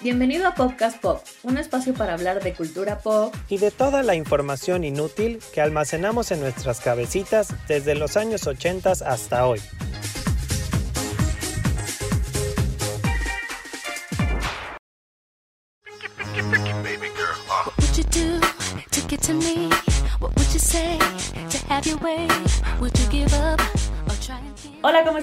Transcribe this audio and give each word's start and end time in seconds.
Bienvenido 0.00 0.46
a 0.46 0.54
Podcast 0.54 1.00
Pop, 1.00 1.24
un 1.42 1.58
espacio 1.58 1.92
para 1.92 2.14
hablar 2.14 2.40
de 2.40 2.54
cultura 2.54 3.00
pop 3.00 3.34
y 3.48 3.58
de 3.58 3.72
toda 3.72 4.04
la 4.04 4.14
información 4.14 4.84
inútil 4.84 5.40
que 5.52 5.60
almacenamos 5.60 6.30
en 6.30 6.38
nuestras 6.38 6.78
cabecitas 6.80 7.52
desde 7.66 7.96
los 7.96 8.16
años 8.16 8.46
80 8.46 8.92
hasta 8.92 9.44
hoy. 9.44 9.60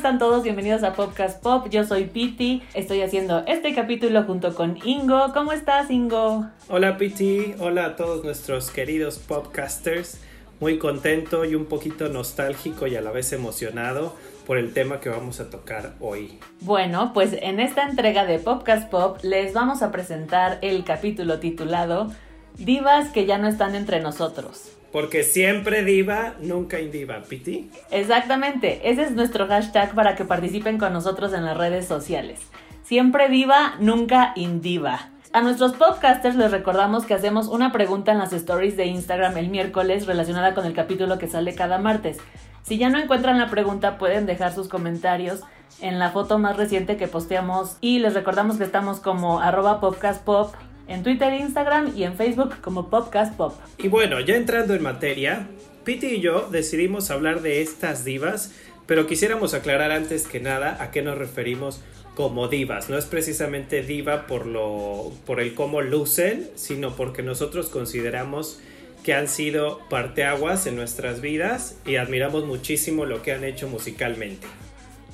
Están 0.05 0.19
todos? 0.19 0.43
Bienvenidos 0.43 0.83
a 0.83 0.93
Podcast 0.93 1.41
Pop. 1.41 1.67
Yo 1.71 1.83
soy 1.83 2.03
Piti. 2.03 2.61
Estoy 2.75 3.01
haciendo 3.01 3.43
este 3.47 3.73
capítulo 3.73 4.21
junto 4.21 4.53
con 4.53 4.77
Ingo. 4.85 5.33
¿Cómo 5.33 5.51
estás, 5.51 5.89
Ingo? 5.89 6.45
Hola, 6.69 6.99
Piti. 6.99 7.55
Hola 7.57 7.85
a 7.85 7.95
todos 7.95 8.23
nuestros 8.23 8.69
queridos 8.69 9.17
podcasters. 9.17 10.21
Muy 10.59 10.77
contento 10.77 11.43
y 11.43 11.55
un 11.55 11.65
poquito 11.65 12.07
nostálgico 12.07 12.85
y 12.85 12.95
a 12.95 13.01
la 13.01 13.09
vez 13.09 13.33
emocionado 13.33 14.15
por 14.45 14.59
el 14.59 14.73
tema 14.73 14.99
que 14.99 15.09
vamos 15.09 15.39
a 15.39 15.49
tocar 15.49 15.95
hoy. 15.99 16.37
Bueno, 16.61 17.09
pues 17.11 17.35
en 17.41 17.59
esta 17.59 17.89
entrega 17.89 18.27
de 18.27 18.37
Podcast 18.37 18.87
Pop 18.91 19.17
les 19.23 19.53
vamos 19.53 19.81
a 19.81 19.91
presentar 19.91 20.59
el 20.61 20.83
capítulo 20.83 21.39
titulado 21.39 22.11
Divas 22.59 23.09
que 23.09 23.25
ya 23.25 23.39
no 23.39 23.47
están 23.47 23.73
entre 23.73 24.01
nosotros. 24.01 24.69
Porque 24.95 25.23
siempre 25.23 25.83
diva, 25.83 26.35
nunca 26.39 26.79
indiva. 26.79 27.21
¿Piti? 27.23 27.69
Exactamente. 27.91 28.79
Ese 28.89 29.03
es 29.03 29.11
nuestro 29.11 29.45
hashtag 29.45 29.93
para 29.93 30.15
que 30.15 30.23
participen 30.23 30.77
con 30.77 30.93
nosotros 30.93 31.33
en 31.33 31.43
las 31.43 31.57
redes 31.57 31.85
sociales. 31.85 32.39
Siempre 32.81 33.27
diva, 33.27 33.75
nunca 33.81 34.31
indiva. 34.37 35.09
A 35.33 35.41
nuestros 35.41 35.73
podcasters 35.73 36.37
les 36.37 36.49
recordamos 36.49 37.05
que 37.05 37.13
hacemos 37.13 37.49
una 37.49 37.73
pregunta 37.73 38.13
en 38.13 38.19
las 38.19 38.31
stories 38.31 38.77
de 38.77 38.85
Instagram 38.85 39.35
el 39.35 39.49
miércoles 39.49 40.05
relacionada 40.05 40.53
con 40.53 40.65
el 40.65 40.71
capítulo 40.71 41.17
que 41.17 41.27
sale 41.27 41.53
cada 41.55 41.77
martes. 41.77 42.19
Si 42.63 42.77
ya 42.77 42.87
no 42.87 42.97
encuentran 42.97 43.37
la 43.37 43.49
pregunta, 43.49 43.97
pueden 43.97 44.25
dejar 44.25 44.53
sus 44.53 44.69
comentarios 44.69 45.41
en 45.81 45.99
la 45.99 46.11
foto 46.11 46.39
más 46.39 46.55
reciente 46.55 46.95
que 46.95 47.09
posteamos 47.09 47.75
y 47.81 47.99
les 47.99 48.13
recordamos 48.13 48.55
que 48.55 48.63
estamos 48.63 49.01
como 49.01 49.41
arroba 49.41 49.81
podcastpop 49.81 50.55
en 50.87 51.03
Twitter, 51.03 51.33
Instagram 51.33 51.93
y 51.95 52.03
en 52.03 52.15
Facebook 52.15 52.55
como 52.61 52.89
Podcast 52.89 53.35
Pop. 53.35 53.53
Y 53.77 53.87
bueno, 53.87 54.19
ya 54.19 54.35
entrando 54.35 54.73
en 54.73 54.83
materia, 54.83 55.47
Piti 55.83 56.07
y 56.07 56.21
yo 56.21 56.47
decidimos 56.51 57.11
hablar 57.11 57.41
de 57.41 57.61
estas 57.61 58.05
divas, 58.05 58.51
pero 58.85 59.07
quisiéramos 59.07 59.53
aclarar 59.53 59.91
antes 59.91 60.27
que 60.27 60.39
nada 60.39 60.77
a 60.81 60.91
qué 60.91 61.01
nos 61.01 61.17
referimos 61.17 61.81
como 62.15 62.47
divas. 62.47 62.89
No 62.89 62.97
es 62.97 63.05
precisamente 63.05 63.83
diva 63.83 64.25
por 64.25 64.45
lo 64.45 65.11
por 65.25 65.39
el 65.39 65.53
cómo 65.53 65.81
lucen, 65.81 66.49
sino 66.55 66.95
porque 66.95 67.21
nosotros 67.21 67.69
consideramos 67.69 68.59
que 69.03 69.13
han 69.13 69.27
sido 69.27 69.81
parteaguas 69.89 70.65
en 70.65 70.75
nuestras 70.75 71.21
vidas 71.21 71.77
y 71.85 71.97
admiramos 71.97 72.45
muchísimo 72.45 73.05
lo 73.05 73.21
que 73.21 73.33
han 73.33 73.43
hecho 73.43 73.67
musicalmente. 73.67 74.47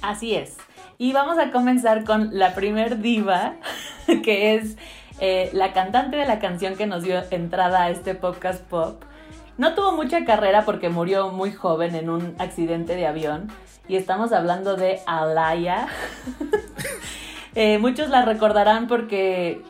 Así 0.02 0.36
es. 0.36 0.56
Y 0.98 1.12
vamos 1.12 1.38
a 1.40 1.52
comenzar 1.52 2.06
con 2.06 2.38
la 2.38 2.56
primer 2.56 3.02
diva, 3.02 3.56
que 4.24 4.56
es 4.56 4.78
eh, 5.22 5.52
la 5.54 5.72
cantante 5.72 6.18
de 6.18 6.26
la 6.26 6.40
canción 6.40 6.76
que 6.76 6.88
nos 6.88 7.04
dio 7.04 7.22
entrada 7.30 7.84
a 7.84 7.90
este 7.92 8.16
podcast 8.16 8.62
pop. 8.64 9.04
No 9.58 9.76
tuvo 9.76 9.92
mucha 9.92 10.26
carrera 10.26 10.66
porque 10.66 10.90
murió 10.90 11.30
muy 11.30 11.52
joven 11.52 11.94
en 11.94 12.10
un 12.10 12.36
accidente 12.40 12.96
de 12.96 13.06
avión. 13.06 13.48
Y 13.88 13.98
estamos 13.98 14.34
hablando 14.34 14.76
de 14.76 15.00
Alaya. 15.06 15.88
Eh, 17.54 17.80
muchos 17.80 18.08
la 18.08 18.24
recordarán 18.24 18.88
porque 18.88 19.62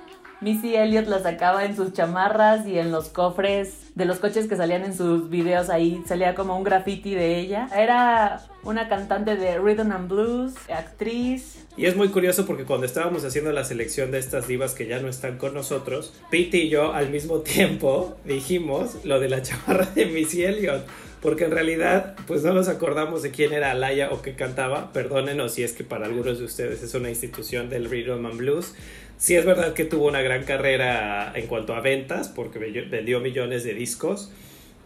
Missy 0.41 0.75
Elliott 0.75 1.07
la 1.07 1.21
sacaba 1.21 1.65
en 1.65 1.75
sus 1.75 1.93
chamarras 1.93 2.65
y 2.65 2.79
en 2.79 2.91
los 2.91 3.09
cofres 3.09 3.91
de 3.93 4.05
los 4.05 4.17
coches 4.17 4.47
que 4.47 4.55
salían 4.55 4.83
en 4.83 4.97
sus 4.97 5.29
videos 5.29 5.69
ahí 5.69 6.01
salía 6.07 6.33
como 6.33 6.57
un 6.57 6.63
graffiti 6.63 7.13
de 7.13 7.37
ella. 7.37 7.69
Era 7.77 8.41
una 8.63 8.89
cantante 8.89 9.35
de 9.35 9.59
rhythm 9.59 9.91
and 9.91 10.09
blues, 10.09 10.53
actriz. 10.73 11.67
Y 11.77 11.85
es 11.85 11.95
muy 11.95 12.09
curioso 12.09 12.47
porque 12.47 12.63
cuando 12.63 12.87
estábamos 12.87 13.23
haciendo 13.23 13.51
la 13.51 13.63
selección 13.63 14.09
de 14.09 14.17
estas 14.17 14.47
divas 14.47 14.73
que 14.73 14.87
ya 14.87 14.99
no 14.99 15.09
están 15.09 15.37
con 15.37 15.53
nosotros, 15.53 16.13
Pete 16.31 16.57
y 16.57 16.69
yo 16.69 16.93
al 16.93 17.11
mismo 17.11 17.41
tiempo 17.41 18.17
dijimos 18.25 19.05
lo 19.05 19.19
de 19.19 19.29
la 19.29 19.43
chamarra 19.43 19.85
de 19.85 20.07
Missy 20.07 20.43
Elliott 20.43 20.87
porque 21.21 21.45
en 21.45 21.51
realidad 21.51 22.15
pues 22.25 22.43
no 22.43 22.51
nos 22.51 22.67
acordamos 22.67 23.21
de 23.21 23.29
quién 23.29 23.53
era 23.53 23.71
Alaya 23.71 24.09
o 24.11 24.21
qué 24.21 24.33
cantaba, 24.33 24.91
perdónenos 24.91 25.53
si 25.53 25.63
es 25.63 25.73
que 25.73 25.83
para 25.83 26.07
algunos 26.07 26.39
de 26.39 26.45
ustedes 26.45 26.81
es 26.81 26.93
una 26.95 27.09
institución 27.09 27.69
del 27.69 27.89
rhythm 27.89 28.25
and 28.25 28.37
blues, 28.37 28.73
Sí 29.21 29.35
es 29.35 29.45
verdad 29.45 29.75
que 29.75 29.85
tuvo 29.85 30.07
una 30.07 30.23
gran 30.23 30.45
carrera 30.45 31.31
en 31.35 31.45
cuanto 31.45 31.75
a 31.75 31.79
ventas, 31.79 32.27
porque 32.27 32.57
vendió 32.57 33.19
millones 33.19 33.63
de 33.63 33.75
discos. 33.75 34.31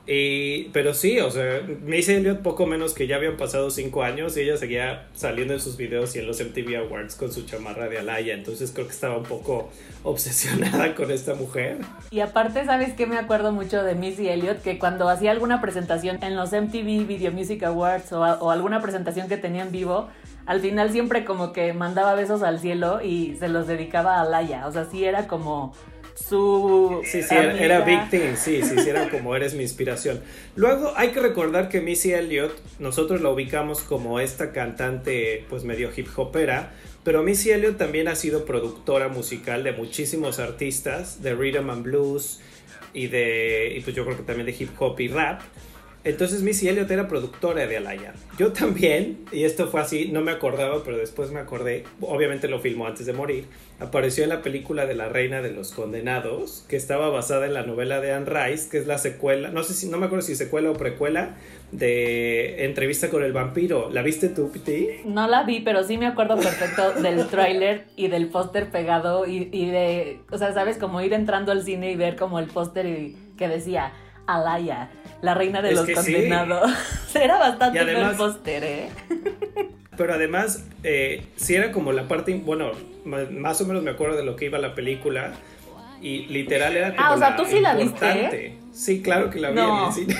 Y, 0.07 0.65
pero 0.65 0.93
sí, 0.93 1.19
o 1.19 1.31
sea, 1.31 1.61
Missy 1.83 2.13
Elliott 2.13 2.41
poco 2.41 2.67
menos 2.67 2.93
que 2.93 3.07
ya 3.07 3.15
habían 3.15 3.37
pasado 3.37 3.71
cinco 3.71 4.03
años 4.03 4.37
y 4.37 4.41
ella 4.41 4.57
seguía 4.57 5.07
saliendo 5.13 5.55
en 5.55 5.59
sus 5.59 5.77
videos 5.77 6.15
y 6.15 6.19
en 6.19 6.27
los 6.27 6.39
MTV 6.39 6.77
Awards 6.77 7.15
con 7.15 7.31
su 7.31 7.43
chamarra 7.45 7.89
de 7.89 7.97
Alaya, 7.97 8.35
entonces 8.35 8.71
creo 8.71 8.85
que 8.85 8.93
estaba 8.93 9.17
un 9.17 9.23
poco 9.23 9.69
obsesionada 10.03 10.93
con 10.93 11.09
esta 11.09 11.33
mujer. 11.33 11.77
Y 12.11 12.19
aparte, 12.19 12.65
¿sabes 12.65 12.93
qué? 12.93 13.07
Me 13.07 13.17
acuerdo 13.17 13.51
mucho 13.51 13.83
de 13.83 13.95
Missy 13.95 14.29
Elliott, 14.29 14.61
que 14.61 14.77
cuando 14.77 15.09
hacía 15.09 15.31
alguna 15.31 15.59
presentación 15.59 16.23
en 16.23 16.35
los 16.35 16.51
MTV 16.51 17.07
Video 17.07 17.31
Music 17.31 17.63
Awards 17.63 18.11
o, 18.13 18.21
o 18.21 18.51
alguna 18.51 18.81
presentación 18.81 19.27
que 19.27 19.37
tenía 19.37 19.63
en 19.63 19.71
vivo, 19.71 20.07
al 20.45 20.59
final 20.59 20.91
siempre 20.91 21.25
como 21.25 21.51
que 21.51 21.73
mandaba 21.73 22.13
besos 22.13 22.43
al 22.43 22.59
cielo 22.59 23.01
y 23.01 23.35
se 23.39 23.47
los 23.47 23.65
dedicaba 23.65 24.21
a 24.21 24.25
Laia. 24.25 24.67
O 24.67 24.71
sea, 24.71 24.85
sí 24.85 25.03
era 25.03 25.27
como 25.27 25.73
su. 26.15 27.01
Sí, 27.03 27.21
sí, 27.21 27.35
era, 27.35 27.81
Big 27.81 28.09
Thing, 28.09 28.35
sí, 28.35 28.61
sí, 28.63 28.79
sí, 28.79 28.89
era 28.89 29.09
como 29.09 29.35
eres 29.35 29.53
mi 29.53 29.63
inspiración. 29.63 30.21
Luego 30.55 30.93
hay 30.95 31.09
que 31.09 31.19
recordar 31.19 31.69
que 31.69 31.81
Missy 31.81 32.13
Elliott, 32.13 32.57
nosotros 32.79 33.21
la 33.21 33.29
ubicamos 33.29 33.81
como 33.81 34.19
esta 34.19 34.51
cantante, 34.51 35.45
pues 35.49 35.63
medio 35.63 35.89
hip 35.95 36.07
hopera, 36.15 36.71
pero 37.03 37.21
Missy 37.21 37.51
Elliott 37.51 37.77
también 37.77 38.07
ha 38.07 38.15
sido 38.15 38.45
productora 38.45 39.09
musical 39.09 39.63
de 39.63 39.73
muchísimos 39.73 40.39
artistas, 40.39 41.21
de 41.21 41.35
rhythm 41.35 41.69
and 41.69 41.83
blues 41.83 42.39
y 42.93 43.07
de, 43.07 43.75
y 43.77 43.81
pues 43.81 43.95
yo 43.95 44.05
creo 44.05 44.17
que 44.17 44.23
también 44.23 44.45
de 44.45 44.55
hip 44.57 44.69
hop 44.79 44.99
y 44.99 45.09
rap. 45.09 45.41
Entonces 46.05 46.43
Missy 46.43 46.69
Elliott 46.69 46.91
era 46.91 47.07
productora 47.07 47.65
de 47.65 47.77
Alaya. 47.77 48.13
Yo 48.37 48.53
también, 48.53 49.25
y 49.31 49.43
esto 49.43 49.67
fue 49.67 49.81
así, 49.81 50.09
no 50.11 50.21
me 50.21 50.31
acordaba, 50.31 50.83
pero 50.83 50.97
después 50.97 51.31
me 51.31 51.39
acordé, 51.39 51.83
obviamente 51.99 52.47
lo 52.47 52.59
filmó 52.59 52.85
antes 52.85 53.07
de 53.07 53.13
morir, 53.13 53.47
apareció 53.79 54.23
en 54.23 54.29
la 54.29 54.43
película 54.43 54.85
de 54.85 54.93
La 54.93 55.09
Reina 55.09 55.41
de 55.41 55.51
los 55.51 55.71
Condenados, 55.71 56.63
que 56.69 56.75
estaba 56.75 57.09
basada 57.09 57.47
en 57.47 57.55
la 57.55 57.63
novela 57.63 58.01
de 58.01 58.13
Anne 58.13 58.27
Rice, 58.27 58.69
que 58.69 58.77
es 58.77 58.85
la 58.85 58.99
secuela, 58.99 59.49
no 59.49 59.63
sé 59.63 59.73
si, 59.73 59.89
no 59.89 59.97
me 59.97 60.05
acuerdo 60.05 60.23
si 60.23 60.35
secuela 60.35 60.69
o 60.69 60.73
precuela, 60.73 61.37
de 61.71 62.65
Entrevista 62.65 63.09
con 63.09 63.23
el 63.23 63.33
Vampiro. 63.33 63.89
¿La 63.91 64.03
viste 64.03 64.29
tú, 64.29 64.51
Piti? 64.51 64.87
No 65.05 65.27
la 65.27 65.41
vi, 65.41 65.61
pero 65.61 65.83
sí 65.83 65.97
me 65.97 66.05
acuerdo 66.05 66.37
perfecto 66.37 66.93
del 67.01 67.27
tráiler 67.27 67.87
y 67.95 68.09
del 68.09 68.27
póster 68.27 68.69
pegado 68.69 69.25
y, 69.25 69.49
y 69.51 69.71
de, 69.71 70.19
o 70.31 70.37
sea, 70.37 70.53
sabes, 70.53 70.77
como 70.77 71.01
ir 71.01 71.13
entrando 71.13 71.51
al 71.51 71.63
cine 71.63 71.91
y 71.91 71.95
ver 71.95 72.15
como 72.15 72.37
el 72.37 72.45
póster 72.45 72.85
que 73.35 73.47
decía 73.47 73.91
Alaya 74.27 74.91
la 75.25 75.33
reina 75.33 75.61
de 75.61 75.73
los 75.73 75.89
condenados. 75.89 76.71
era 77.15 77.37
bastante 77.37 77.79
además, 77.79 78.15
póster, 78.15 78.63
¿eh? 78.63 78.89
Pero 79.97 80.13
además, 80.13 80.65
eh, 80.83 81.25
sí 81.35 81.55
era 81.55 81.71
como 81.71 81.91
la 81.91 82.07
parte, 82.07 82.35
bueno, 82.35 82.71
más 83.05 83.61
o 83.61 83.65
menos 83.65 83.81
me 83.81 83.91
acuerdo 83.91 84.17
de 84.17 84.25
lo 84.25 84.35
que 84.35 84.45
iba 84.45 84.59
la 84.59 84.75
película. 84.75 85.31
Y 86.01 86.25
literal 86.27 86.75
era 86.75 86.95
como 86.95 87.01
Ah, 87.07 87.13
o 87.13 87.17
sea, 87.17 87.35
tú 87.35 87.45
sí 87.45 87.59
la 87.59 87.73
viste. 87.75 88.57
Sí, 88.73 89.01
claro 89.01 89.29
que 89.29 89.39
la 89.39 89.51
vi 89.51 89.59
en 89.59 89.85
el 89.85 89.93
cine. 89.93 90.15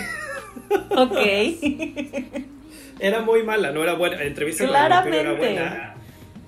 ok. 0.96 2.46
era 3.00 3.22
muy 3.22 3.44
mala, 3.44 3.72
no 3.72 3.84
era 3.84 3.94
buena. 3.94 4.24
Entrevista 4.24 4.66
Claramente. 4.66 5.18
con 5.18 5.28
era 5.28 5.38
buena 5.38 5.95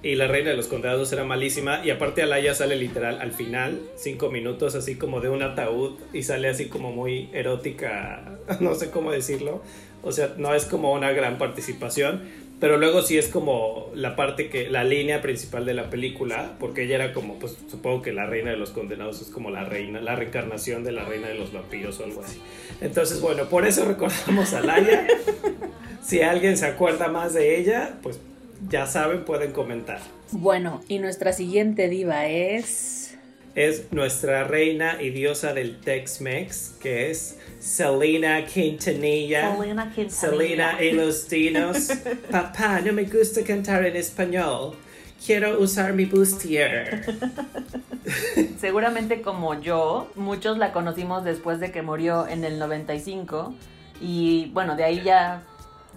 y 0.04 0.16
la 0.16 0.28
reina 0.28 0.52
de 0.52 0.58
los 0.58 0.68
condenados 0.68 1.12
era 1.12 1.24
malísima 1.24 1.82
y 1.84 1.90
aparte 1.90 2.22
Alaya 2.22 2.54
sale 2.54 2.76
literal 2.76 3.20
al 3.20 3.32
final, 3.32 3.82
cinco 3.96 4.30
minutos 4.30 4.76
así 4.76 4.96
como 4.96 5.22
de 5.22 5.30
un 5.30 5.42
ataúd 5.42 5.98
y 6.14 6.24
sale 6.24 6.50
así 6.50 6.68
como 6.68 6.92
muy 6.92 7.30
erótica, 7.34 8.38
no 8.60 8.76
sé 8.76 8.92
cómo 8.92 9.12
decirlo, 9.12 9.62
o 10.04 10.12
sea, 10.12 10.36
no 10.38 10.54
es 10.54 10.66
como 10.66 10.94
una 10.94 11.12
gran 11.12 11.38
participación, 11.38 12.22
pero 12.60 12.78
luego 12.78 13.04
sí 13.04 13.18
es 13.18 13.28
como 13.28 13.92
la 13.94 14.16
parte 14.16 14.50
que, 14.50 14.70
la 14.70 14.84
línea 14.84 15.22
principal 15.22 15.66
de 15.66 15.76
la 15.76 15.90
película, 15.90 16.56
porque 16.60 16.84
ella 16.84 16.96
era 16.96 17.14
como, 17.14 17.38
pues 17.38 17.56
supongo 17.70 18.02
que 18.02 18.14
la 18.14 18.26
reina 18.26 18.50
de 18.50 18.58
los 18.58 18.72
condenados 18.72 19.22
es 19.22 19.28
como 19.28 19.52
la 19.52 19.64
reina, 19.64 20.02
la 20.02 20.16
reencarnación 20.16 20.84
de 20.84 20.92
la 20.92 21.06
reina 21.06 21.28
de 21.28 21.36
los 21.36 21.54
vampiros 21.54 22.00
o 22.00 22.06
algo 22.06 22.22
así. 22.24 22.42
Entonces, 22.82 23.22
bueno, 23.22 23.46
por 23.46 23.68
eso 23.68 23.86
recordamos 23.88 24.54
a 24.54 24.60
Alaya. 24.60 25.06
si 26.02 26.22
alguien 26.22 26.58
se 26.58 26.66
acuerda 26.66 27.10
más 27.10 27.36
de 27.36 27.60
ella, 27.60 28.00
pues 28.02 28.20
ya 28.70 28.86
saben, 28.86 29.26
pueden 29.26 29.52
comentar. 29.52 30.00
Bueno, 30.32 30.82
y 30.88 31.00
nuestra 31.00 31.34
siguiente 31.34 31.90
diva 31.90 32.28
es... 32.28 33.18
Es 33.56 33.92
nuestra 33.92 34.44
reina 34.44 35.02
y 35.02 35.10
diosa 35.10 35.54
del 35.54 35.80
Tex-Mex, 35.80 36.76
que 36.80 37.10
es 37.10 37.40
Selena 37.60 38.46
Quintanilla. 38.46 39.56
Selena 39.56 39.92
Quintanilla. 39.94 40.10
Selena 40.12 40.84
y 40.84 40.92
los 40.92 41.28
dinos. 41.28 41.90
Papá, 42.32 42.82
no 42.82 42.94
me 42.94 43.06
gusta 43.06 43.44
cantar 43.44 43.84
en 43.86 43.96
español. 43.96 44.76
quiero 45.26 45.60
usar 45.60 45.94
mi 45.94 46.06
bustier. 46.06 47.04
Seguramente 48.60 49.22
como 49.22 49.60
yo, 49.60 50.12
muchos 50.16 50.60
la 50.60 50.72
conocimos 50.72 51.24
después 51.24 51.60
de 51.60 51.72
que 51.72 51.82
murió 51.82 52.28
en 52.28 52.44
el 52.44 52.60
95 52.60 53.56
y 54.00 54.52
bueno, 54.54 54.76
de 54.76 54.84
ahí 54.84 55.02
ya 55.04 55.44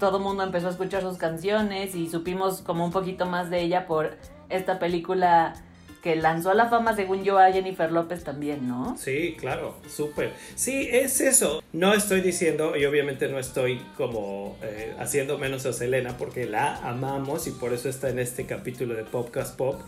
todo 0.00 0.16
el 0.16 0.24
mundo 0.24 0.42
empezó 0.42 0.66
a 0.66 0.70
escuchar 0.70 1.02
sus 1.02 1.18
canciones 1.18 1.94
y 1.94 2.08
supimos 2.08 2.62
como 2.62 2.84
un 2.84 2.90
poquito 2.90 3.26
más 3.26 3.50
de 3.50 3.60
ella 3.60 3.86
por 3.86 4.16
esta 4.48 4.80
película 4.80 5.54
que 6.02 6.16
lanzó 6.16 6.50
a 6.50 6.54
la 6.54 6.68
fama, 6.68 6.96
según 6.96 7.24
yo, 7.24 7.38
a 7.38 7.52
Jennifer 7.52 7.92
López 7.92 8.24
también, 8.24 8.66
¿no? 8.66 8.96
Sí, 8.96 9.36
claro, 9.38 9.76
súper. 9.86 10.32
Sí, 10.54 10.88
es 10.90 11.20
eso. 11.20 11.62
No 11.74 11.92
estoy 11.92 12.22
diciendo, 12.22 12.74
y 12.74 12.86
obviamente 12.86 13.28
no 13.28 13.38
estoy 13.38 13.82
como 13.98 14.56
eh, 14.62 14.94
haciendo 14.98 15.36
menos 15.36 15.66
a 15.66 15.74
Selena, 15.74 16.16
porque 16.16 16.46
la 16.46 16.76
amamos 16.76 17.46
y 17.46 17.50
por 17.50 17.74
eso 17.74 17.90
está 17.90 18.08
en 18.08 18.18
este 18.18 18.46
capítulo 18.46 18.94
de 18.94 19.04
Podcast 19.04 19.56
Pop. 19.56 19.82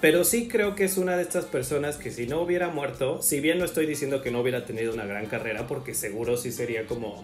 Pero 0.00 0.24
sí 0.24 0.48
creo 0.48 0.74
que 0.74 0.84
es 0.84 0.96
una 0.96 1.14
de 1.16 1.22
estas 1.22 1.44
personas 1.44 1.98
que 1.98 2.10
si 2.10 2.26
no 2.26 2.40
hubiera 2.40 2.68
muerto, 2.68 3.20
si 3.20 3.40
bien 3.40 3.58
no 3.58 3.66
estoy 3.66 3.84
diciendo 3.84 4.22
que 4.22 4.30
no 4.30 4.40
hubiera 4.40 4.64
tenido 4.64 4.94
una 4.94 5.04
gran 5.04 5.26
carrera, 5.26 5.66
porque 5.66 5.92
seguro 5.92 6.38
sí 6.38 6.52
sería 6.52 6.86
como 6.86 7.22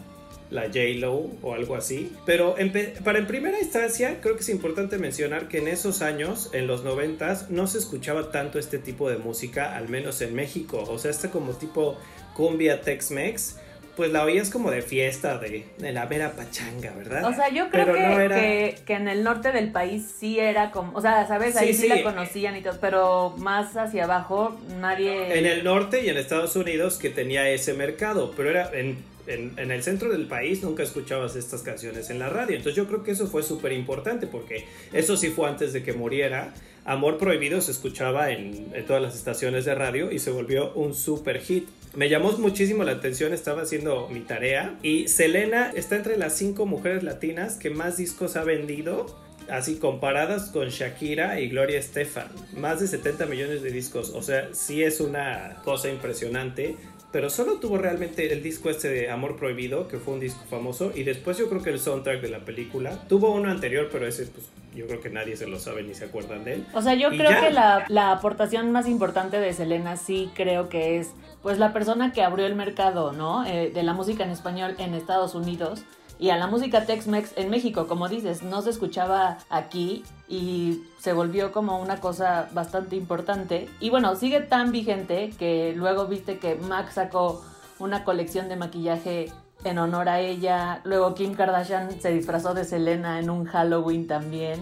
la 0.51 0.65
J-Lo 0.65 1.31
o 1.43 1.55
algo 1.55 1.77
así. 1.77 2.13
Pero 2.25 2.59
en, 2.59 2.73
para 3.05 3.19
en 3.19 3.27
primera 3.27 3.59
instancia, 3.59 4.21
creo 4.21 4.35
que 4.35 4.43
es 4.43 4.49
importante 4.49 4.99
mencionar 4.99 5.49
que 5.49 5.59
en 5.59 5.69
esos 5.69 6.03
años, 6.03 6.51
en 6.53 6.67
los 6.67 6.85
noventas, 6.85 7.51
no 7.51 7.67
se 7.67 7.79
escuchaba 7.79 8.31
tanto 8.31 8.59
este 8.59 8.79
tipo 8.79 9.11
de 9.11 9.19
música, 9.19 9.77
al 9.77 9.89
menos 9.89 10.21
en 10.23 10.35
México. 10.35 10.85
O 10.89 10.99
sea, 10.99 11.11
este 11.11 11.31
como 11.31 11.53
tipo 11.53 11.99
cumbia 12.35 12.81
Tex-Mex 12.81 13.57
pues 13.97 14.13
la 14.13 14.25
oías 14.25 14.51
como 14.51 14.71
de 14.71 14.83
fiesta, 14.83 15.39
de, 15.39 15.65
la 15.79 16.05
vera 16.05 16.33
pachanga, 16.33 16.93
¿verdad? 16.93 17.25
O 17.25 17.33
sea, 17.33 17.49
yo 17.49 17.71
creo 17.71 17.95
que, 17.95 18.77
que, 18.85 18.93
en 18.93 19.09
el 19.09 19.25
norte 19.25 19.53
del 19.53 19.73
país 19.73 20.15
sí 20.19 20.39
era 20.39 20.71
como, 20.71 20.93
o 20.97 21.01
sea, 21.01 21.27
¿sabes? 21.27 21.57
Ahí 21.57 21.73
sí, 21.73 21.89
la 21.89 22.03
conocían 22.03 22.57
y 22.57 22.61
todo, 22.61 22.77
pero 22.79 23.35
más 23.39 23.75
hacia 23.77 24.05
abajo 24.05 24.61
nadie... 24.79 25.39
En 25.39 25.47
el 25.47 25.65
norte 25.65 26.05
y 26.05 26.11
en 26.11 26.19
Estados 26.19 26.55
Unidos 26.57 26.99
que 26.99 27.09
tenía 27.09 27.49
ese 27.49 27.73
mercado, 27.73 28.35
pero 28.37 28.51
era 28.51 28.71
en 28.75 28.99
en, 29.27 29.71
el 29.71 29.83
centro 29.83 30.11
del 30.11 30.27
país 30.27 30.63
nunca 30.63 30.83
escuchabas 30.83 31.37
estas 31.37 31.63
canciones 31.63 32.11
en 32.11 32.19
la 32.19 32.29
radio. 32.29 32.57
Entonces 32.57 32.77
yo 32.77 32.87
creo 32.87 33.03
que 33.03 33.13
eso 33.13 33.27
fue 33.27 33.43
súper 33.43 33.73
importante 33.73 34.27
porque 34.27 34.65
eso 34.93 35.17
sí 35.17 35.29
fue 35.31 35.49
antes 35.49 35.73
de 35.73 35.83
que 35.83 35.93
muriera. 35.93 36.55
Amor 36.85 37.19
Prohibido 37.19 37.61
se 37.61 37.73
escuchaba 37.73 38.31
en, 38.31 38.73
todas 38.87 39.03
las 39.03 39.17
estaciones 39.17 39.65
de 39.65 39.75
radio 39.75 40.13
y 40.13 40.19
se 40.19 40.31
volvió 40.31 40.73
un 40.75 40.95
super 40.95 41.41
hit. 41.41 41.69
Me 41.95 42.09
llamó 42.09 42.33
muchísimo 42.33 42.85
la 42.85 42.93
atención, 42.93 43.33
estaba 43.33 43.63
haciendo 43.63 44.09
mi 44.09 44.21
tarea 44.21 44.77
y 44.83 45.09
Selena 45.09 45.73
está 45.75 45.97
entre 45.97 46.17
las 46.17 46.37
cinco 46.37 46.67
mujeres 46.67 47.03
latinas 47.03 47.57
que 47.57 47.71
más 47.71 47.97
discos 47.97 48.37
ha 48.37 48.45
vendido 48.45 49.07
así 49.49 49.77
comparadas 49.77 50.51
con 50.51 50.69
Shakira 50.69 51.41
y 51.41 51.49
Gloria 51.49 51.79
Estefan, 51.79 52.29
más 52.57 52.81
de 52.81 52.89
70 52.89 53.27
millones 53.27 53.63
de 53.63 53.71
discos, 53.71 54.11
o 54.11 54.21
sea, 54.23 54.49
sí 54.53 54.83
es 54.83 55.01
una 55.01 55.57
cosa 55.65 55.89
impresionante 55.89 56.77
pero 57.17 57.31
solo 57.31 57.55
tuvo 57.55 57.79
realmente 57.79 58.31
el 58.31 58.43
disco 58.43 58.69
este 58.69 58.91
de 58.91 59.11
Amor 59.11 59.37
Prohibido, 59.37 59.89
que 59.89 59.97
fue 59.97 60.13
un 60.13 60.21
disco 60.21 60.45
famoso, 60.51 60.93
y 60.95 61.03
después 61.03 61.39
yo 61.39 61.49
creo 61.49 61.63
que 61.63 61.71
el 61.71 61.81
soundtrack 61.81 62.21
de 62.21 62.29
la 62.29 62.41
película. 62.41 62.91
Tuvo 63.09 63.33
uno 63.33 63.51
anterior, 63.51 63.89
pero 63.91 64.07
ese 64.07 64.27
pues 64.27 64.45
yo 64.75 64.87
creo 64.87 65.01
que 65.01 65.09
nadie 65.09 65.35
se 65.35 65.47
lo 65.47 65.59
sabe 65.59 65.83
ni 65.83 65.95
se 65.95 66.05
acuerdan 66.05 66.45
de 66.45 66.57
él. 66.57 66.67
O 66.75 66.83
sea, 66.83 66.93
yo 66.93 67.09
creo 67.09 67.41
que 67.41 67.51
la, 67.51 67.87
la 67.89 68.13
aportación 68.13 68.71
más 68.71 68.87
importante 68.87 69.41
de 69.41 69.55
Selena 69.55 69.97
sí 69.97 70.31
creo 70.35 70.69
que 70.69 70.99
es 70.99 71.13
pues 71.43 71.59
la 71.59 71.73
persona 71.73 72.13
que 72.13 72.23
abrió 72.23 72.45
el 72.45 72.55
mercado, 72.55 73.13
¿no? 73.13 73.47
Eh, 73.47 73.71
de 73.73 73.83
la 73.83 73.95
música 73.95 74.23
en 74.23 74.31
español 74.31 74.75
en 74.77 74.93
Estados 74.93 75.35
Unidos 75.35 75.85
y 76.19 76.31
a 76.31 76.37
la 76.37 76.47
música 76.47 76.87
Tex-Mex 76.87 77.33
en 77.37 77.51
México, 77.51 77.87
como 77.87 78.09
dices, 78.09 78.43
no 78.43 78.63
se 78.63 78.71
escuchaba 78.71 79.39
aquí 79.51 80.05
y 80.29 80.83
se 80.99 81.13
volvió 81.13 81.53
como 81.53 81.81
una 81.81 82.01
cosa 82.01 82.49
bastante 82.53 82.97
importante. 82.97 83.69
Y 83.81 83.91
bueno, 83.91 84.17
sigue 84.17 84.41
tan 84.41 84.73
vigente 84.73 85.31
que 85.39 85.75
luego 85.77 86.07
viste 86.07 86.39
que 86.39 86.55
Mac 86.55 86.91
sacó 86.91 87.45
una 87.79 88.05
colección 88.05 88.49
de 88.49 88.57
maquillaje 88.57 89.31
en 89.65 89.79
honor 89.79 90.09
a 90.09 90.21
ella. 90.21 90.81
Luego 90.85 91.15
Kim 91.15 91.35
Kardashian 91.35 92.01
se 92.01 92.11
disfrazó 92.13 92.55
de 92.55 92.65
Selena 92.65 93.21
en 93.21 93.31
un 93.31 93.45
Halloween 93.45 94.07
también. 94.07 94.61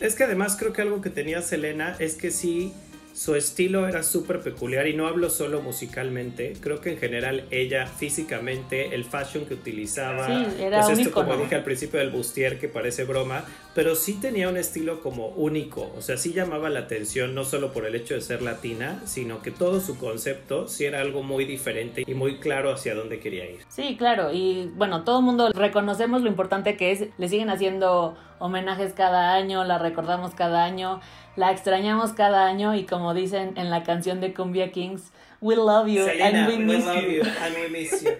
Es 0.00 0.14
que 0.14 0.24
además 0.24 0.56
creo 0.58 0.72
que 0.72 0.82
algo 0.82 1.00
que 1.00 1.10
tenía 1.10 1.42
Selena 1.42 1.96
es 1.98 2.16
que 2.16 2.30
sí 2.30 2.74
su 3.12 3.34
estilo 3.34 3.86
era 3.88 4.02
súper 4.02 4.40
peculiar 4.40 4.86
y 4.86 4.94
no 4.94 5.06
hablo 5.06 5.30
solo 5.30 5.60
musicalmente, 5.60 6.54
creo 6.60 6.80
que 6.80 6.92
en 6.92 6.98
general 6.98 7.44
ella 7.50 7.86
físicamente, 7.86 8.94
el 8.94 9.04
fashion 9.04 9.44
que 9.44 9.54
utilizaba, 9.54 10.26
sí, 10.26 10.62
era 10.62 10.82
pues 10.82 10.98
esto 10.98 11.12
como 11.12 11.36
dije 11.36 11.54
al 11.54 11.64
principio 11.64 12.00
del 12.00 12.10
bustier 12.10 12.58
que 12.58 12.68
parece 12.68 13.04
broma, 13.04 13.44
pero 13.74 13.94
sí 13.94 14.14
tenía 14.14 14.48
un 14.48 14.56
estilo 14.56 15.00
como 15.00 15.28
único, 15.28 15.92
o 15.96 16.02
sea, 16.02 16.16
sí 16.16 16.32
llamaba 16.32 16.70
la 16.70 16.80
atención 16.80 17.34
no 17.34 17.44
solo 17.44 17.72
por 17.72 17.86
el 17.86 17.94
hecho 17.94 18.14
de 18.14 18.20
ser 18.20 18.42
latina, 18.42 19.00
sino 19.04 19.42
que 19.42 19.50
todo 19.50 19.80
su 19.80 19.98
concepto 19.98 20.68
sí 20.68 20.84
era 20.84 21.00
algo 21.00 21.22
muy 21.22 21.44
diferente 21.44 22.04
y 22.06 22.14
muy 22.14 22.38
claro 22.38 22.72
hacia 22.72 22.94
dónde 22.94 23.20
quería 23.20 23.44
ir. 23.44 23.60
Sí, 23.68 23.96
claro, 23.96 24.32
y 24.32 24.70
bueno, 24.74 25.04
todo 25.04 25.18
el 25.18 25.24
mundo 25.24 25.50
reconocemos 25.52 26.22
lo 26.22 26.28
importante 26.28 26.76
que 26.76 26.92
es, 26.92 27.04
le 27.18 27.28
siguen 27.28 27.50
haciendo 27.50 28.16
homenajes 28.38 28.92
cada 28.92 29.34
año, 29.34 29.64
la 29.64 29.78
recordamos 29.78 30.34
cada 30.34 30.64
año 30.64 31.00
la 31.36 31.50
extrañamos 31.50 32.12
cada 32.12 32.46
año 32.46 32.74
y 32.74 32.84
como 32.84 33.14
dicen 33.14 33.52
en 33.56 33.70
la 33.70 33.82
canción 33.82 34.20
de 34.20 34.34
Cumbia 34.34 34.70
Kings, 34.70 35.12
We 35.42 35.56
love 35.56 35.88
you 35.88 36.06
and 36.06 36.46
we 36.46 36.56
miss 36.56 36.84
you. 36.84 37.22
And 37.42 37.56
we 37.56 37.68
miss 37.68 38.00
you. 38.00 38.10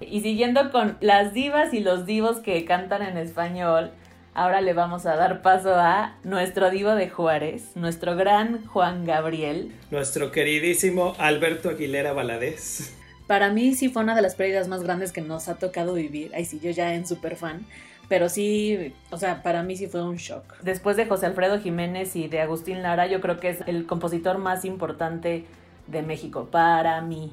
y 0.06 0.20
siguiendo 0.20 0.70
con 0.70 0.98
las 1.00 1.32
divas 1.32 1.72
y 1.72 1.80
los 1.80 2.04
divos 2.04 2.40
que 2.40 2.62
cantan 2.66 3.00
en 3.00 3.16
español, 3.16 3.90
ahora 4.34 4.60
le 4.60 4.74
vamos 4.74 5.06
a 5.06 5.16
dar 5.16 5.40
paso 5.40 5.74
a 5.74 6.18
nuestro 6.24 6.68
divo 6.68 6.94
de 6.94 7.08
Juárez, 7.08 7.74
nuestro 7.74 8.16
gran 8.16 8.66
Juan 8.66 9.06
Gabriel. 9.06 9.72
Nuestro 9.90 10.30
queridísimo 10.30 11.14
Alberto 11.18 11.70
Aguilera 11.70 12.12
Valadez. 12.12 12.94
Para 13.26 13.48
mí 13.48 13.74
sí 13.74 13.88
fue 13.88 14.02
una 14.02 14.14
de 14.14 14.20
las 14.20 14.34
pérdidas 14.34 14.68
más 14.68 14.82
grandes 14.82 15.10
que 15.10 15.22
nos 15.22 15.48
ha 15.48 15.54
tocado 15.54 15.94
vivir. 15.94 16.32
Ay, 16.34 16.44
sí, 16.44 16.60
yo 16.62 16.70
ya 16.70 16.92
en 16.92 17.06
super 17.06 17.34
fan 17.34 17.64
pero 18.12 18.28
sí, 18.28 18.92
o 19.10 19.16
sea, 19.16 19.42
para 19.42 19.62
mí 19.62 19.74
sí 19.74 19.86
fue 19.86 20.02
un 20.02 20.16
shock. 20.16 20.60
Después 20.60 20.98
de 20.98 21.06
José 21.06 21.24
Alfredo 21.24 21.58
Jiménez 21.58 22.14
y 22.14 22.28
de 22.28 22.42
Agustín 22.42 22.82
Lara, 22.82 23.06
yo 23.06 23.22
creo 23.22 23.40
que 23.40 23.48
es 23.48 23.60
el 23.66 23.86
compositor 23.86 24.36
más 24.36 24.66
importante 24.66 25.46
de 25.86 26.02
México, 26.02 26.46
para 26.50 27.00
mí. 27.00 27.32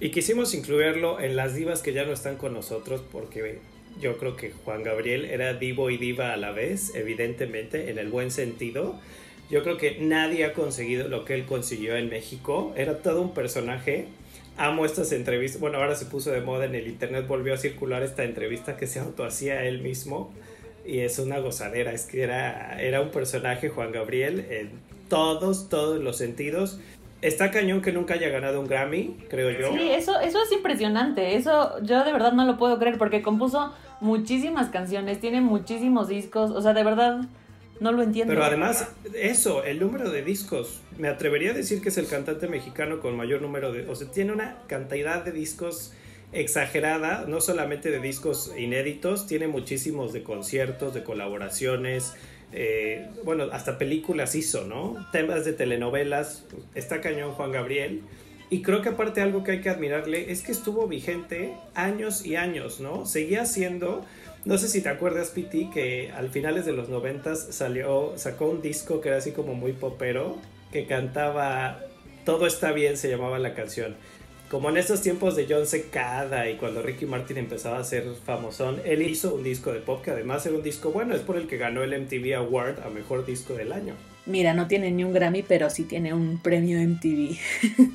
Y 0.00 0.10
quisimos 0.10 0.54
incluirlo 0.54 1.20
en 1.20 1.36
las 1.36 1.54
divas 1.54 1.82
que 1.82 1.92
ya 1.92 2.04
no 2.04 2.10
están 2.10 2.34
con 2.34 2.52
nosotros 2.52 3.00
porque 3.12 3.60
yo 4.00 4.18
creo 4.18 4.34
que 4.34 4.50
Juan 4.50 4.82
Gabriel 4.82 5.24
era 5.24 5.54
divo 5.54 5.88
y 5.88 5.98
diva 5.98 6.32
a 6.32 6.36
la 6.36 6.50
vez, 6.50 6.96
evidentemente, 6.96 7.88
en 7.88 7.98
el 7.98 8.08
buen 8.08 8.32
sentido. 8.32 8.98
Yo 9.52 9.62
creo 9.62 9.76
que 9.76 9.98
nadie 10.00 10.44
ha 10.46 10.52
conseguido 10.52 11.06
lo 11.06 11.24
que 11.24 11.34
él 11.34 11.44
consiguió 11.44 11.94
en 11.94 12.08
México. 12.08 12.72
Era 12.76 13.02
todo 13.02 13.22
un 13.22 13.34
personaje 13.34 14.08
amo 14.58 14.84
estas 14.84 15.12
entrevistas. 15.12 15.60
Bueno, 15.60 15.78
ahora 15.78 15.94
se 15.94 16.04
puso 16.04 16.30
de 16.30 16.40
moda 16.40 16.66
en 16.66 16.74
el 16.74 16.86
internet, 16.86 17.26
volvió 17.26 17.54
a 17.54 17.56
circular 17.56 18.02
esta 18.02 18.24
entrevista 18.24 18.76
que 18.76 18.86
se 18.86 19.00
auto 19.00 19.24
hacía 19.24 19.64
él 19.64 19.80
mismo. 19.80 20.32
Y 20.84 21.00
es 21.00 21.18
una 21.18 21.38
gozadera, 21.38 21.92
es 21.92 22.06
que 22.06 22.22
era, 22.22 22.80
era 22.80 23.00
un 23.00 23.10
personaje, 23.10 23.68
Juan 23.68 23.92
Gabriel, 23.92 24.46
en 24.50 24.70
todos, 25.08 25.68
todos 25.68 26.02
los 26.02 26.16
sentidos. 26.16 26.80
Está 27.20 27.50
cañón 27.50 27.82
que 27.82 27.92
nunca 27.92 28.14
haya 28.14 28.28
ganado 28.28 28.60
un 28.60 28.68
Grammy, 28.68 29.16
creo 29.28 29.50
yo. 29.50 29.72
Sí, 29.72 29.90
eso, 29.90 30.18
eso 30.20 30.42
es 30.42 30.52
impresionante. 30.52 31.34
Eso 31.36 31.82
yo 31.82 32.04
de 32.04 32.12
verdad 32.12 32.32
no 32.32 32.44
lo 32.44 32.56
puedo 32.58 32.78
creer 32.78 32.96
porque 32.96 33.22
compuso 33.22 33.72
muchísimas 34.00 34.68
canciones, 34.68 35.20
tiene 35.20 35.40
muchísimos 35.40 36.08
discos. 36.08 36.50
O 36.52 36.62
sea, 36.62 36.72
de 36.74 36.84
verdad, 36.84 37.22
no 37.80 37.92
lo 37.92 38.02
entiendo. 38.02 38.32
Pero 38.32 38.44
además, 38.44 38.88
eso, 39.14 39.64
el 39.64 39.80
número 39.80 40.10
de 40.10 40.22
discos. 40.22 40.80
Me 40.98 41.08
atrevería 41.08 41.50
a 41.50 41.54
decir 41.54 41.80
que 41.80 41.90
es 41.90 41.98
el 41.98 42.08
cantante 42.08 42.48
mexicano 42.48 43.00
con 43.00 43.16
mayor 43.16 43.42
número 43.42 43.72
de. 43.72 43.88
O 43.88 43.94
sea, 43.94 44.10
tiene 44.10 44.32
una 44.32 44.58
cantidad 44.66 45.24
de 45.24 45.32
discos 45.32 45.92
exagerada, 46.32 47.24
no 47.26 47.40
solamente 47.40 47.90
de 47.90 48.00
discos 48.00 48.52
inéditos, 48.56 49.26
tiene 49.26 49.48
muchísimos 49.48 50.12
de 50.12 50.22
conciertos, 50.22 50.94
de 50.94 51.02
colaboraciones. 51.02 52.14
Eh, 52.52 53.06
bueno, 53.24 53.44
hasta 53.52 53.78
películas 53.78 54.34
hizo, 54.34 54.64
¿no? 54.64 55.06
Temas 55.12 55.44
de 55.44 55.52
telenovelas. 55.52 56.44
Está 56.74 57.00
cañón 57.00 57.32
Juan 57.32 57.52
Gabriel. 57.52 58.02
Y 58.50 58.62
creo 58.62 58.80
que 58.80 58.88
aparte 58.88 59.20
algo 59.20 59.44
que 59.44 59.52
hay 59.52 59.60
que 59.60 59.68
admirarle 59.68 60.32
es 60.32 60.42
que 60.42 60.52
estuvo 60.52 60.86
vigente 60.86 61.52
años 61.74 62.24
y 62.24 62.36
años, 62.36 62.80
¿no? 62.80 63.04
Seguía 63.04 63.44
siendo 63.44 64.06
no 64.44 64.58
sé 64.58 64.68
si 64.68 64.80
te 64.80 64.88
acuerdas, 64.88 65.30
Piti, 65.30 65.68
que 65.70 66.10
al 66.12 66.30
finales 66.30 66.64
de 66.64 66.72
los 66.72 66.88
noventas 66.88 67.48
salió, 67.50 68.12
sacó 68.16 68.46
un 68.46 68.62
disco 68.62 69.00
que 69.00 69.08
era 69.08 69.18
así 69.18 69.32
como 69.32 69.54
muy 69.54 69.72
popero, 69.72 70.38
que 70.72 70.86
cantaba 70.86 71.80
Todo 72.24 72.46
está 72.46 72.72
bien, 72.72 72.96
se 72.96 73.08
llamaba 73.08 73.38
la 73.38 73.54
canción. 73.54 73.96
Como 74.50 74.70
en 74.70 74.78
estos 74.78 75.02
tiempos 75.02 75.36
de 75.36 75.46
John 75.48 75.66
Secada 75.66 76.48
y 76.48 76.56
cuando 76.56 76.80
Ricky 76.80 77.04
Martin 77.04 77.36
empezaba 77.36 77.78
a 77.78 77.84
ser 77.84 78.04
famosón, 78.24 78.80
él 78.84 79.02
hizo 79.02 79.34
un 79.34 79.42
disco 79.44 79.72
de 79.72 79.80
pop 79.80 80.02
que 80.02 80.10
además 80.10 80.46
era 80.46 80.56
un 80.56 80.62
disco 80.62 80.90
bueno, 80.90 81.14
es 81.14 81.20
por 81.20 81.36
el 81.36 81.46
que 81.46 81.58
ganó 81.58 81.82
el 81.82 81.98
MTV 82.00 82.34
Award 82.36 82.80
a 82.80 82.88
Mejor 82.88 83.26
Disco 83.26 83.54
del 83.54 83.72
Año. 83.72 83.94
Mira, 84.24 84.54
no 84.54 84.66
tiene 84.66 84.90
ni 84.90 85.04
un 85.04 85.12
Grammy, 85.12 85.42
pero 85.42 85.68
sí 85.68 85.84
tiene 85.84 86.14
un 86.14 86.38
premio 86.38 86.78
MTV. 86.78 87.36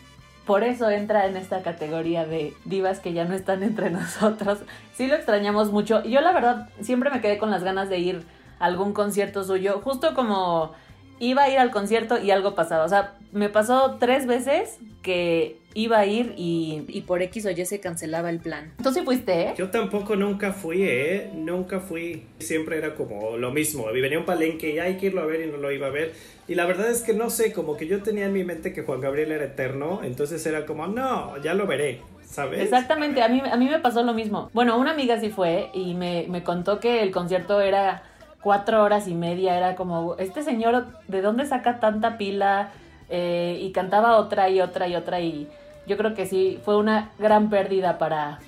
por 0.45 0.63
eso 0.63 0.89
entra 0.89 1.25
en 1.27 1.37
esta 1.37 1.61
categoría 1.61 2.25
de 2.25 2.53
divas 2.65 2.99
que 2.99 3.13
ya 3.13 3.25
no 3.25 3.33
están 3.33 3.63
entre 3.63 3.89
nosotros. 3.91 4.59
Sí 4.93 5.07
lo 5.07 5.15
extrañamos 5.15 5.71
mucho. 5.71 6.03
Yo 6.03 6.21
la 6.21 6.33
verdad 6.33 6.69
siempre 6.81 7.09
me 7.09 7.21
quedé 7.21 7.37
con 7.37 7.51
las 7.51 7.63
ganas 7.63 7.89
de 7.89 7.99
ir 7.99 8.23
algún 8.59 8.93
concierto 8.93 9.43
suyo, 9.43 9.81
justo 9.83 10.13
como 10.13 10.71
iba 11.19 11.43
a 11.43 11.49
ir 11.49 11.59
al 11.59 11.71
concierto 11.71 12.17
y 12.17 12.31
algo 12.31 12.55
pasaba. 12.55 12.83
O 12.85 12.89
sea, 12.89 13.13
me 13.31 13.49
pasó 13.49 13.97
tres 13.99 14.25
veces 14.25 14.79
que 15.01 15.59
iba 15.73 15.99
a 15.99 16.05
ir 16.05 16.33
y, 16.37 17.03
por 17.07 17.21
X 17.21 17.45
o 17.45 17.51
Y 17.51 17.65
se 17.65 17.79
cancelaba 17.79 18.29
el 18.29 18.39
plan. 18.39 18.71
¿Tú 18.81 18.91
sí 18.91 19.01
fuiste, 19.01 19.41
eh? 19.41 19.53
Yo 19.57 19.69
tampoco 19.69 20.15
nunca 20.15 20.53
fui, 20.53 20.83
¿eh? 20.83 21.31
Nunca 21.33 21.79
fui. 21.79 22.23
Siempre 22.39 22.77
era 22.77 22.95
como 22.95 23.37
lo 23.37 23.51
mismo. 23.51 23.85
Venía 23.91 24.19
un 24.19 24.25
palenque 24.25 24.73
y 24.73 24.79
hay 24.79 24.97
que 24.97 25.07
irlo 25.07 25.21
a 25.21 25.25
ver 25.25 25.41
y 25.41 25.51
no 25.51 25.57
lo 25.57 25.71
iba 25.71 25.87
a 25.87 25.91
ver. 25.91 26.13
Y 26.47 26.55
la 26.55 26.65
verdad 26.65 26.89
es 26.89 27.01
que 27.01 27.13
no 27.13 27.29
sé, 27.29 27.53
como 27.53 27.77
que 27.77 27.87
yo 27.87 28.01
tenía 28.03 28.25
en 28.25 28.33
mi 28.33 28.43
mente 28.43 28.73
que 28.73 28.83
Juan 28.83 29.01
Gabriel 29.01 29.31
era 29.31 29.45
eterno. 29.45 30.01
Entonces 30.03 30.45
era 30.45 30.65
como, 30.65 30.87
no, 30.87 31.41
ya 31.41 31.53
lo 31.53 31.67
veré. 31.67 32.01
¿Sabes? 32.25 32.61
Exactamente, 32.61 33.21
a 33.21 33.27
mí, 33.27 33.43
a 33.45 33.55
mí 33.57 33.69
me 33.69 33.79
pasó 33.79 34.01
lo 34.01 34.13
mismo. 34.13 34.49
Bueno, 34.53 34.79
una 34.79 34.91
amiga 34.91 35.19
sí 35.19 35.29
fue 35.29 35.69
y 35.71 35.93
me, 35.93 36.25
me 36.29 36.41
contó 36.41 36.79
que 36.79 37.03
el 37.03 37.11
concierto 37.11 37.61
era 37.61 38.01
cuatro 38.41 38.83
horas 38.83 39.07
y 39.07 39.13
media. 39.13 39.55
Era 39.55 39.75
como, 39.75 40.15
este 40.17 40.41
señor, 40.41 40.87
¿de 41.07 41.21
dónde 41.21 41.45
saca 41.45 41.79
tanta 41.79 42.17
pila? 42.17 42.71
Eh, 43.09 43.59
y 43.61 43.71
cantaba 43.71 44.17
otra 44.17 44.49
y 44.49 44.59
otra 44.61 44.87
y 44.87 44.95
otra 44.95 45.19
y 45.19 45.47
yo 45.87 45.97
creo 45.97 46.13
que 46.13 46.25
sí, 46.25 46.59
fue 46.63 46.77
una 46.77 47.11
gran 47.19 47.49
pérdida 47.49 47.97
para, 47.97 48.39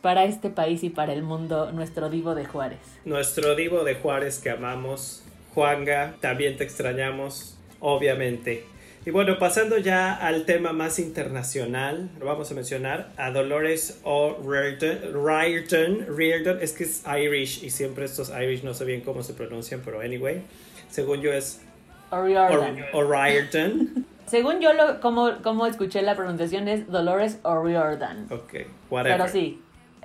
para 0.00 0.24
este 0.24 0.50
país 0.50 0.82
y 0.82 0.90
para 0.90 1.12
el 1.12 1.22
mundo 1.22 1.70
nuestro 1.72 2.10
Divo 2.10 2.34
de 2.34 2.44
Juárez. 2.44 2.80
Nuestro 3.04 3.54
Divo 3.54 3.84
de 3.84 3.94
Juárez 3.94 4.40
que 4.40 4.50
amamos. 4.50 5.22
Juanga, 5.54 6.14
también 6.20 6.56
te 6.56 6.64
extrañamos, 6.64 7.58
obviamente. 7.78 8.64
Y 9.04 9.10
bueno, 9.10 9.36
pasando 9.38 9.78
ya 9.78 10.14
al 10.14 10.46
tema 10.46 10.72
más 10.72 11.00
internacional, 11.00 12.08
lo 12.20 12.26
vamos 12.26 12.52
a 12.52 12.54
mencionar 12.54 13.10
a 13.16 13.32
Dolores 13.32 14.00
O'Riordan. 14.04 16.06
Riordan, 16.16 16.58
es 16.60 16.72
que 16.72 16.84
es 16.84 17.02
Irish 17.04 17.64
y 17.64 17.70
siempre 17.70 18.04
estos 18.04 18.30
Irish 18.30 18.62
no 18.62 18.74
sé 18.74 18.84
bien 18.84 19.00
cómo 19.00 19.24
se 19.24 19.34
pronuncian, 19.34 19.82
pero 19.84 20.00
anyway, 20.00 20.42
según 20.88 21.20
yo 21.20 21.32
es 21.32 21.60
O'Riordan. 22.92 24.06
Según 24.26 24.60
yo, 24.60 24.72
lo, 24.72 25.00
como, 25.00 25.42
como 25.42 25.66
escuché 25.66 26.02
la 26.02 26.14
pronunciación 26.14 26.68
es 26.68 26.88
Dolores 26.90 27.40
O'Riordan. 27.42 28.26
Ok, 28.30 28.54
whatever. 28.90 29.18
Pero 29.18 29.28
sí, 29.28 29.62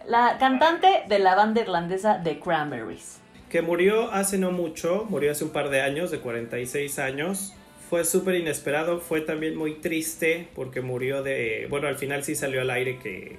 la 0.08 0.38
cantante 0.40 1.04
de 1.08 1.20
la 1.20 1.36
banda 1.36 1.62
irlandesa 1.62 2.22
The 2.24 2.40
Cranberries. 2.40 3.20
Que 3.50 3.62
murió 3.62 4.12
hace 4.12 4.38
no 4.38 4.52
mucho, 4.52 5.06
murió 5.10 5.32
hace 5.32 5.44
un 5.44 5.52
par 5.52 5.70
de 5.70 5.82
años, 5.82 6.12
de 6.12 6.20
46 6.20 7.00
años. 7.00 7.54
Fue 7.90 8.04
súper 8.04 8.36
inesperado, 8.36 9.00
fue 9.00 9.22
también 9.22 9.56
muy 9.56 9.76
triste 9.76 10.50
porque 10.56 10.82
murió 10.82 11.24
de... 11.24 11.68
Bueno, 11.70 11.88
al 11.88 11.96
final 11.96 12.24
sí 12.24 12.36
salió 12.36 12.62
al 12.62 12.70
aire 12.70 13.00
que... 13.00 13.38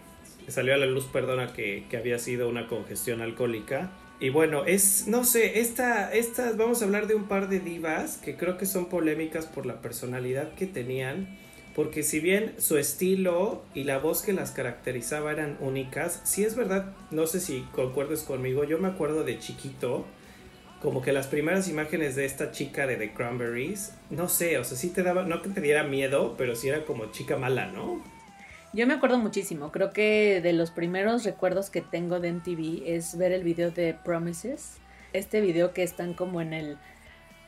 Salió 0.49 0.73
a 0.73 0.79
la 0.79 0.87
luz, 0.87 1.05
perdona, 1.05 1.53
que, 1.53 1.85
que 1.91 1.99
había 1.99 2.19
sido 2.19 2.49
una 2.49 2.67
congestión 2.69 3.21
alcohólica. 3.21 3.91
Y 4.21 4.31
bueno, 4.31 4.65
es, 4.65 5.07
no 5.07 5.25
sé, 5.25 5.61
esta, 5.61 6.13
estas, 6.13 6.57
vamos 6.57 6.83
a 6.83 6.87
hablar 6.87 7.07
de 7.07 7.15
un 7.15 7.29
par 7.29 7.49
de 7.49 7.61
divas 7.61 8.19
que 8.19 8.37
creo 8.37 8.59
que 8.59 8.67
son 8.67 8.87
polémicas 8.87 9.47
por 9.47 9.65
la 9.65 9.81
personalidad 9.81 10.55
que 10.55 10.67
tenían, 10.67 11.39
porque 11.77 12.03
si 12.03 12.19
bien 12.19 12.55
su 12.59 12.79
estilo 12.79 13.63
y 13.75 13.85
la 13.85 13.99
voz 13.99 14.23
que 14.23 14.33
las 14.33 14.51
caracterizaba 14.51 15.31
eran 15.31 15.57
únicas, 15.61 16.21
si 16.25 16.45
es 16.45 16.57
verdad, 16.57 16.97
no 17.13 17.29
sé 17.29 17.39
si 17.39 17.61
concuerdes 17.73 18.23
conmigo, 18.23 18.65
yo 18.65 18.79
me 18.79 18.89
acuerdo 18.89 19.23
de 19.23 19.39
chiquito, 19.39 20.05
como 20.83 21.01
que 21.01 21.13
las 21.13 21.29
primeras 21.29 21.69
imágenes 21.69 22.17
de 22.17 22.25
esta 22.25 22.51
chica 22.51 22.89
de 22.89 22.97
The 22.97 23.13
Cranberries, 23.13 23.93
no 24.11 24.29
sé, 24.29 24.59
o 24.59 24.65
sea, 24.65 24.77
sí 24.77 24.91
te 24.91 25.05
daba, 25.05 25.23
no 25.23 25.43
que 25.43 25.51
te 25.51 25.61
diera 25.61 25.85
miedo, 25.85 26.35
pero 26.37 26.57
sí 26.57 26.69
era 26.69 26.85
como 26.85 27.13
chica 27.13 27.37
mala, 27.37 27.67
¿no? 27.67 28.03
Yo 28.75 28.87
me 28.87 28.93
acuerdo 28.93 29.17
muchísimo, 29.17 29.73
creo 29.73 29.93
que 29.93 30.43
de 30.43 30.53
los 30.53 30.71
primeros 30.71 31.25
recuerdos 31.25 31.71
que 31.71 31.81
tengo 31.81 32.21
de 32.21 32.33
MTV 32.33 32.83
es 32.85 33.17
ver 33.17 33.33
el 33.33 33.43
video 33.43 33.71
de 33.71 33.95
Promises, 33.95 34.77
este 35.15 35.41
video 35.41 35.73
que 35.73 35.83
están 35.83 36.13
como 36.13 36.43
en 36.43 36.53
el 36.53 36.77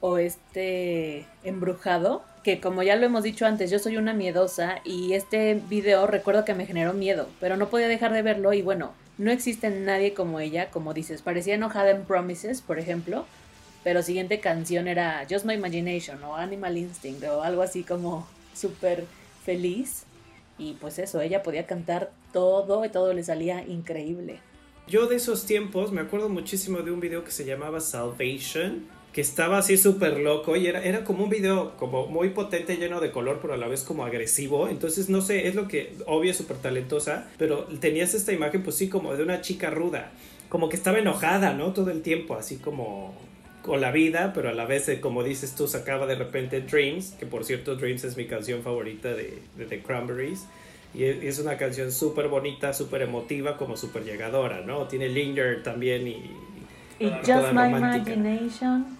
oeste 0.00 1.26
embrujado, 1.44 2.24
que 2.42 2.58
como 2.58 2.82
ya 2.82 2.96
lo 2.96 3.04
hemos 3.04 3.22
dicho 3.22 3.44
antes, 3.44 3.70
yo 3.70 3.78
soy 3.78 3.98
una 3.98 4.14
miedosa 4.14 4.80
y 4.82 5.12
este 5.12 5.60
video 5.68 6.06
recuerdo 6.06 6.46
que 6.46 6.54
me 6.54 6.64
generó 6.64 6.94
miedo, 6.94 7.28
pero 7.38 7.58
no 7.58 7.68
podía 7.68 7.88
dejar 7.88 8.14
de 8.14 8.22
verlo 8.22 8.54
y 8.54 8.62
bueno, 8.62 8.94
no 9.18 9.30
existe 9.30 9.68
nadie 9.68 10.14
como 10.14 10.40
ella, 10.40 10.70
como 10.70 10.94
dices, 10.94 11.20
parecía 11.20 11.54
enojada 11.54 11.90
en 11.90 12.06
Promises, 12.06 12.62
por 12.62 12.78
ejemplo, 12.78 13.26
pero 13.84 14.02
siguiente 14.02 14.40
canción 14.40 14.88
era 14.88 15.26
Just 15.28 15.44
My 15.44 15.52
Imagination 15.52 16.24
o 16.24 16.36
Animal 16.36 16.78
Instinct 16.78 17.24
o 17.24 17.42
algo 17.42 17.60
así 17.60 17.84
como 17.84 18.26
súper 18.54 19.04
feliz. 19.44 20.06
Y 20.60 20.74
pues 20.74 20.98
eso, 20.98 21.20
ella 21.22 21.42
podía 21.42 21.66
cantar 21.66 22.12
todo 22.32 22.84
y 22.84 22.90
todo 22.90 23.14
le 23.14 23.24
salía 23.24 23.66
increíble. 23.66 24.40
Yo 24.86 25.06
de 25.06 25.16
esos 25.16 25.46
tiempos 25.46 25.90
me 25.90 26.02
acuerdo 26.02 26.28
muchísimo 26.28 26.80
de 26.80 26.90
un 26.90 27.00
video 27.00 27.24
que 27.24 27.30
se 27.30 27.46
llamaba 27.46 27.80
Salvation, 27.80 28.86
que 29.14 29.22
estaba 29.22 29.58
así 29.58 29.78
súper 29.78 30.18
loco 30.18 30.56
y 30.56 30.66
era, 30.66 30.84
era 30.84 31.02
como 31.04 31.24
un 31.24 31.30
video 31.30 31.76
como 31.78 32.06
muy 32.06 32.30
potente, 32.30 32.76
lleno 32.76 33.00
de 33.00 33.10
color, 33.10 33.38
pero 33.40 33.54
a 33.54 33.56
la 33.56 33.68
vez 33.68 33.84
como 33.84 34.04
agresivo. 34.04 34.68
Entonces, 34.68 35.08
no 35.08 35.22
sé, 35.22 35.48
es 35.48 35.54
lo 35.54 35.66
que, 35.66 35.94
obvio, 36.06 36.34
súper 36.34 36.58
talentosa, 36.58 37.28
pero 37.38 37.64
tenías 37.80 38.12
esta 38.14 38.32
imagen, 38.32 38.62
pues 38.62 38.76
sí, 38.76 38.88
como 38.88 39.16
de 39.16 39.22
una 39.22 39.40
chica 39.40 39.70
ruda, 39.70 40.12
como 40.50 40.68
que 40.68 40.76
estaba 40.76 40.98
enojada, 40.98 41.54
¿no? 41.54 41.72
Todo 41.72 41.90
el 41.90 42.02
tiempo, 42.02 42.34
así 42.34 42.56
como 42.56 43.14
con 43.62 43.80
la 43.80 43.90
vida, 43.90 44.32
pero 44.34 44.48
a 44.48 44.52
la 44.52 44.64
vez, 44.64 44.88
eh, 44.88 45.00
como 45.00 45.22
dices 45.22 45.54
tú, 45.54 45.66
sacaba 45.68 46.06
de 46.06 46.14
repente 46.14 46.60
Dreams, 46.60 47.12
que 47.18 47.26
por 47.26 47.44
cierto 47.44 47.76
Dreams 47.76 48.04
es 48.04 48.16
mi 48.16 48.26
canción 48.26 48.62
favorita 48.62 49.08
de, 49.08 49.42
The 49.56 49.82
Cranberries. 49.82 50.46
Y 50.92 51.04
es 51.04 51.38
una 51.38 51.56
canción 51.56 51.92
súper 51.92 52.26
bonita, 52.26 52.72
súper 52.72 53.02
emotiva, 53.02 53.56
como 53.56 53.76
súper 53.76 54.02
llegadora, 54.02 54.62
¿no? 54.62 54.86
Tiene 54.88 55.08
Linger 55.08 55.62
también 55.62 56.08
y... 56.08 56.36
Y 56.98 57.08
Just 57.24 57.52
My 57.52 57.68
Imagination. 57.68 58.98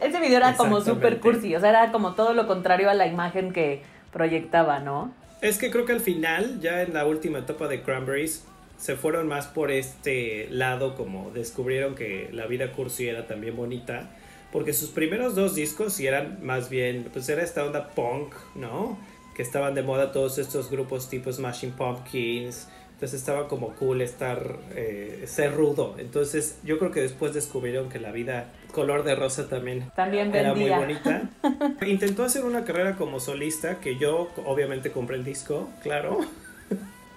Ese 0.00 0.20
video 0.20 0.36
era 0.36 0.54
como 0.54 0.80
súper 0.80 1.20
cursi, 1.20 1.56
o 1.56 1.60
sea, 1.60 1.70
era 1.70 1.92
como 1.92 2.14
todo 2.14 2.32
lo 2.34 2.46
contrario 2.46 2.90
a 2.90 2.94
la 2.94 3.06
imagen 3.06 3.52
que 3.52 3.82
proyectaba, 4.12 4.80
¿no? 4.80 5.12
Es 5.40 5.58
que 5.58 5.70
creo 5.70 5.84
que 5.84 5.92
al 5.92 6.00
final, 6.00 6.60
ya 6.60 6.82
en 6.82 6.94
la 6.94 7.04
última 7.06 7.40
etapa 7.40 7.68
de 7.68 7.82
Cranberries, 7.82 8.44
se 8.84 8.96
fueron 8.96 9.28
más 9.28 9.46
por 9.46 9.70
este 9.70 10.46
lado, 10.50 10.94
como 10.94 11.30
descubrieron 11.30 11.94
que 11.94 12.28
la 12.32 12.46
vida 12.46 12.70
cursi 12.72 13.08
era 13.08 13.26
también 13.26 13.56
bonita, 13.56 14.10
porque 14.52 14.74
sus 14.74 14.90
primeros 14.90 15.34
dos 15.34 15.54
discos 15.54 15.94
sí 15.94 16.06
eran 16.06 16.44
más 16.44 16.68
bien, 16.68 17.08
pues 17.10 17.26
era 17.30 17.42
esta 17.42 17.64
onda 17.64 17.88
punk, 17.88 18.34
¿no? 18.54 18.98
Que 19.34 19.40
estaban 19.40 19.74
de 19.74 19.82
moda 19.82 20.12
todos 20.12 20.36
estos 20.36 20.70
grupos 20.70 21.08
tipo 21.08 21.32
Smashing 21.32 21.72
Pumpkins, 21.72 22.68
entonces 22.92 23.18
estaba 23.18 23.48
como 23.48 23.70
cool 23.70 24.02
estar, 24.02 24.58
eh, 24.74 25.24
ser 25.28 25.54
rudo. 25.54 25.94
Entonces 25.96 26.58
yo 26.62 26.78
creo 26.78 26.90
que 26.90 27.00
después 27.00 27.32
descubrieron 27.32 27.88
que 27.88 27.98
la 27.98 28.12
vida 28.12 28.52
color 28.70 29.02
de 29.02 29.14
rosa 29.14 29.48
también, 29.48 29.90
también 29.96 30.34
era 30.34 30.52
muy 30.52 30.68
bonita. 30.68 31.30
Intentó 31.86 32.24
hacer 32.24 32.44
una 32.44 32.64
carrera 32.66 32.96
como 32.96 33.18
solista, 33.18 33.80
que 33.80 33.96
yo 33.96 34.30
obviamente 34.44 34.90
compré 34.92 35.16
el 35.16 35.24
disco, 35.24 35.70
claro 35.82 36.20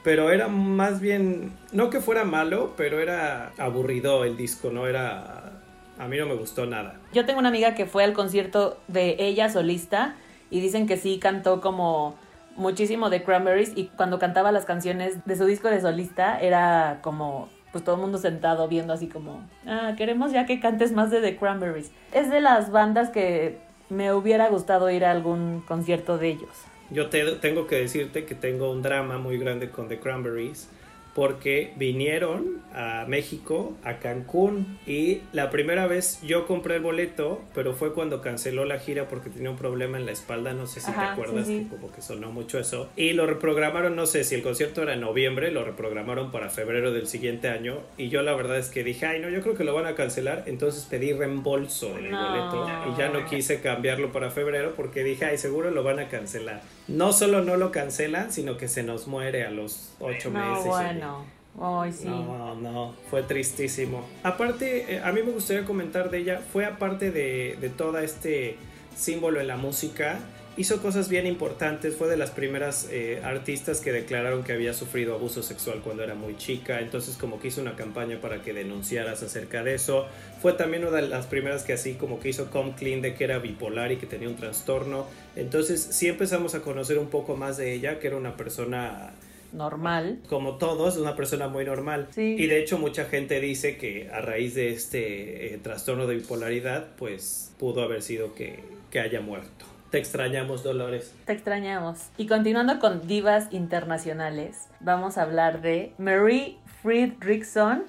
pero 0.03 0.31
era 0.31 0.47
más 0.47 0.99
bien, 1.01 1.53
no 1.71 1.89
que 1.89 1.99
fuera 1.99 2.23
malo, 2.23 2.73
pero 2.77 2.99
era 2.99 3.51
aburrido 3.57 4.23
el 4.23 4.37
disco, 4.37 4.69
no 4.71 4.87
era, 4.87 5.51
a 5.97 6.07
mí 6.07 6.17
no 6.17 6.25
me 6.25 6.35
gustó 6.35 6.65
nada. 6.65 6.95
Yo 7.13 7.25
tengo 7.25 7.39
una 7.39 7.49
amiga 7.49 7.75
que 7.75 7.85
fue 7.85 8.03
al 8.03 8.13
concierto 8.13 8.77
de 8.87 9.15
ella 9.19 9.49
solista 9.49 10.15
y 10.49 10.61
dicen 10.61 10.87
que 10.87 10.97
sí 10.97 11.19
cantó 11.19 11.61
como 11.61 12.15
muchísimo 12.55 13.09
de 13.09 13.23
Cranberries 13.23 13.73
y 13.75 13.85
cuando 13.95 14.19
cantaba 14.19 14.51
las 14.51 14.65
canciones 14.65 15.23
de 15.25 15.35
su 15.35 15.45
disco 15.45 15.69
de 15.69 15.79
solista 15.79 16.39
era 16.39 16.99
como 17.01 17.49
pues 17.71 17.83
todo 17.83 17.95
el 17.95 18.01
mundo 18.01 18.17
sentado 18.17 18.67
viendo 18.67 18.93
así 18.93 19.07
como, 19.07 19.41
ah, 19.67 19.93
queremos 19.97 20.31
ya 20.31 20.45
que 20.45 20.59
cantes 20.59 20.93
más 20.93 21.11
de 21.11 21.21
The 21.21 21.37
Cranberries. 21.37 21.91
Es 22.11 22.29
de 22.29 22.41
las 22.41 22.71
bandas 22.71 23.09
que 23.09 23.59
me 23.89 24.13
hubiera 24.13 24.49
gustado 24.49 24.89
ir 24.89 25.05
a 25.05 25.11
algún 25.11 25.63
concierto 25.67 26.17
de 26.17 26.29
ellos. 26.29 26.49
Yo 26.89 27.07
te, 27.07 27.23
tengo 27.35 27.67
que 27.67 27.75
decirte 27.75 28.25
que 28.25 28.35
tengo 28.35 28.71
un 28.71 28.81
drama 28.81 29.17
muy 29.17 29.37
grande 29.37 29.69
con 29.69 29.87
The 29.87 29.99
Cranberries 29.99 30.69
porque 31.17 31.73
vinieron 31.77 32.61
a 32.75 33.05
México, 33.07 33.75
a 33.83 33.97
Cancún, 33.97 34.77
y 34.85 35.21
la 35.33 35.49
primera 35.49 35.87
vez 35.87 36.19
yo 36.21 36.45
compré 36.45 36.75
el 36.75 36.83
boleto, 36.83 37.41
pero 37.55 37.73
fue 37.73 37.91
cuando 37.91 38.21
canceló 38.21 38.65
la 38.65 38.77
gira 38.77 39.07
porque 39.07 39.31
tenía 39.31 39.49
un 39.49 39.57
problema 39.57 39.97
en 39.97 40.05
la 40.05 40.11
espalda, 40.11 40.53
no 40.53 40.67
sé 40.67 40.79
si 40.79 40.91
te 40.91 40.99
acuerdas, 40.99 41.47
que 41.47 41.67
como 41.69 41.91
que 41.91 42.03
sonó 42.03 42.31
mucho 42.31 42.59
eso, 42.59 42.87
y 42.95 43.13
lo 43.13 43.25
reprogramaron, 43.25 43.95
no 43.95 44.05
sé 44.05 44.23
si 44.23 44.35
el 44.35 44.43
concierto 44.43 44.83
era 44.83 44.93
en 44.93 45.01
noviembre, 45.01 45.49
lo 45.49 45.65
reprogramaron 45.65 46.31
para 46.31 46.51
febrero 46.51 46.91
del 46.91 47.07
siguiente 47.07 47.47
año, 47.49 47.79
y 47.97 48.09
yo 48.09 48.21
la 48.21 48.35
verdad 48.35 48.59
es 48.59 48.69
que 48.69 48.83
dije, 48.83 49.07
ay 49.07 49.19
no, 49.19 49.29
yo 49.29 49.41
creo 49.41 49.55
que 49.55 49.63
lo 49.63 49.73
van 49.73 49.87
a 49.87 49.95
cancelar, 49.95 50.43
entonces 50.45 50.85
pedí 50.85 51.13
reembolso 51.13 51.95
del 51.95 52.11
boleto, 52.11 52.69
y 52.93 52.95
ya 52.99 53.09
no 53.09 53.25
quise 53.25 53.59
cambiarlo 53.59 54.11
para 54.11 54.29
febrero 54.29 54.73
porque 54.75 55.03
dije, 55.03 55.25
ay 55.25 55.39
seguro 55.39 55.71
lo 55.71 55.81
van 55.81 55.97
a 55.97 56.09
cancelar. 56.09 56.61
No 56.87 57.11
solo 57.11 57.43
no 57.43 57.57
lo 57.57 57.71
cancelan, 57.71 58.31
sino 58.31 58.55
que 58.55 58.69
se 58.69 58.81
nos 58.81 59.07
muere 59.07 59.43
a 59.43 59.49
los 59.49 59.93
ocho 59.99 60.31
meses. 60.31 60.65
Bueno. 60.67 61.06
No. 61.07 61.91
sí. 61.91 62.07
No, 62.07 62.55
no, 62.55 62.95
fue 63.09 63.23
tristísimo. 63.23 64.05
Aparte, 64.23 64.95
eh, 64.95 65.01
a 65.03 65.11
mí 65.11 65.21
me 65.23 65.31
gustaría 65.31 65.65
comentar 65.65 66.09
de 66.09 66.19
ella, 66.19 66.41
fue 66.53 66.65
aparte 66.65 67.11
de, 67.11 67.57
de 67.59 67.69
todo 67.69 67.97
este 67.99 68.57
símbolo 68.95 69.39
en 69.41 69.47
la 69.47 69.57
música, 69.57 70.19
hizo 70.57 70.81
cosas 70.81 71.07
bien 71.07 71.27
importantes, 71.27 71.95
fue 71.95 72.09
de 72.09 72.17
las 72.17 72.31
primeras 72.31 72.87
eh, 72.91 73.21
artistas 73.23 73.79
que 73.79 73.91
declararon 73.91 74.43
que 74.43 74.53
había 74.53 74.73
sufrido 74.73 75.13
abuso 75.13 75.43
sexual 75.43 75.81
cuando 75.83 76.03
era 76.03 76.15
muy 76.15 76.35
chica, 76.35 76.79
entonces 76.79 77.15
como 77.15 77.39
que 77.39 77.49
hizo 77.49 77.61
una 77.61 77.75
campaña 77.75 78.19
para 78.19 78.41
que 78.41 78.53
denunciaras 78.53 79.21
acerca 79.21 79.63
de 79.63 79.75
eso. 79.75 80.07
Fue 80.41 80.53
también 80.53 80.83
una 80.85 80.97
de 80.97 81.07
las 81.07 81.27
primeras 81.27 81.63
que 81.63 81.73
así 81.73 81.93
como 81.93 82.19
que 82.19 82.29
hizo 82.29 82.49
Come 82.49 82.73
Clean 82.75 83.01
de 83.01 83.13
que 83.13 83.23
era 83.23 83.37
bipolar 83.37 83.91
y 83.91 83.97
que 83.97 84.07
tenía 84.07 84.27
un 84.27 84.35
trastorno. 84.35 85.05
Entonces 85.35 85.87
sí 85.91 86.07
empezamos 86.07 86.55
a 86.55 86.61
conocer 86.61 86.97
un 86.97 87.07
poco 87.07 87.35
más 87.35 87.57
de 87.57 87.73
ella, 87.73 87.99
que 87.99 88.07
era 88.07 88.17
una 88.17 88.35
persona 88.35 89.11
normal. 89.57 90.19
Como 90.29 90.57
todos, 90.57 90.97
una 90.97 91.15
persona 91.15 91.47
muy 91.47 91.65
normal. 91.65 92.07
Y 92.15 92.47
de 92.47 92.59
hecho 92.59 92.77
mucha 92.77 93.05
gente 93.05 93.39
dice 93.41 93.77
que 93.77 94.09
a 94.11 94.21
raíz 94.21 94.55
de 94.55 94.71
este 94.71 95.53
eh, 95.53 95.57
trastorno 95.57 96.07
de 96.07 96.15
bipolaridad, 96.15 96.87
pues 96.97 97.51
pudo 97.59 97.81
haber 97.81 98.01
sido 98.01 98.33
que, 98.35 98.63
que 98.91 98.99
haya 98.99 99.19
muerto. 99.19 99.65
Te 99.89 99.99
extrañamos, 99.99 100.63
Dolores. 100.63 101.13
Te 101.25 101.33
extrañamos. 101.33 102.09
Y 102.17 102.27
continuando 102.27 102.79
con 102.79 103.07
divas 103.07 103.47
internacionales, 103.51 104.67
vamos 104.81 105.17
a 105.17 105.21
hablar 105.21 105.61
de 105.61 105.93
Marie 105.97 106.57
Friedrichson, 106.81 107.83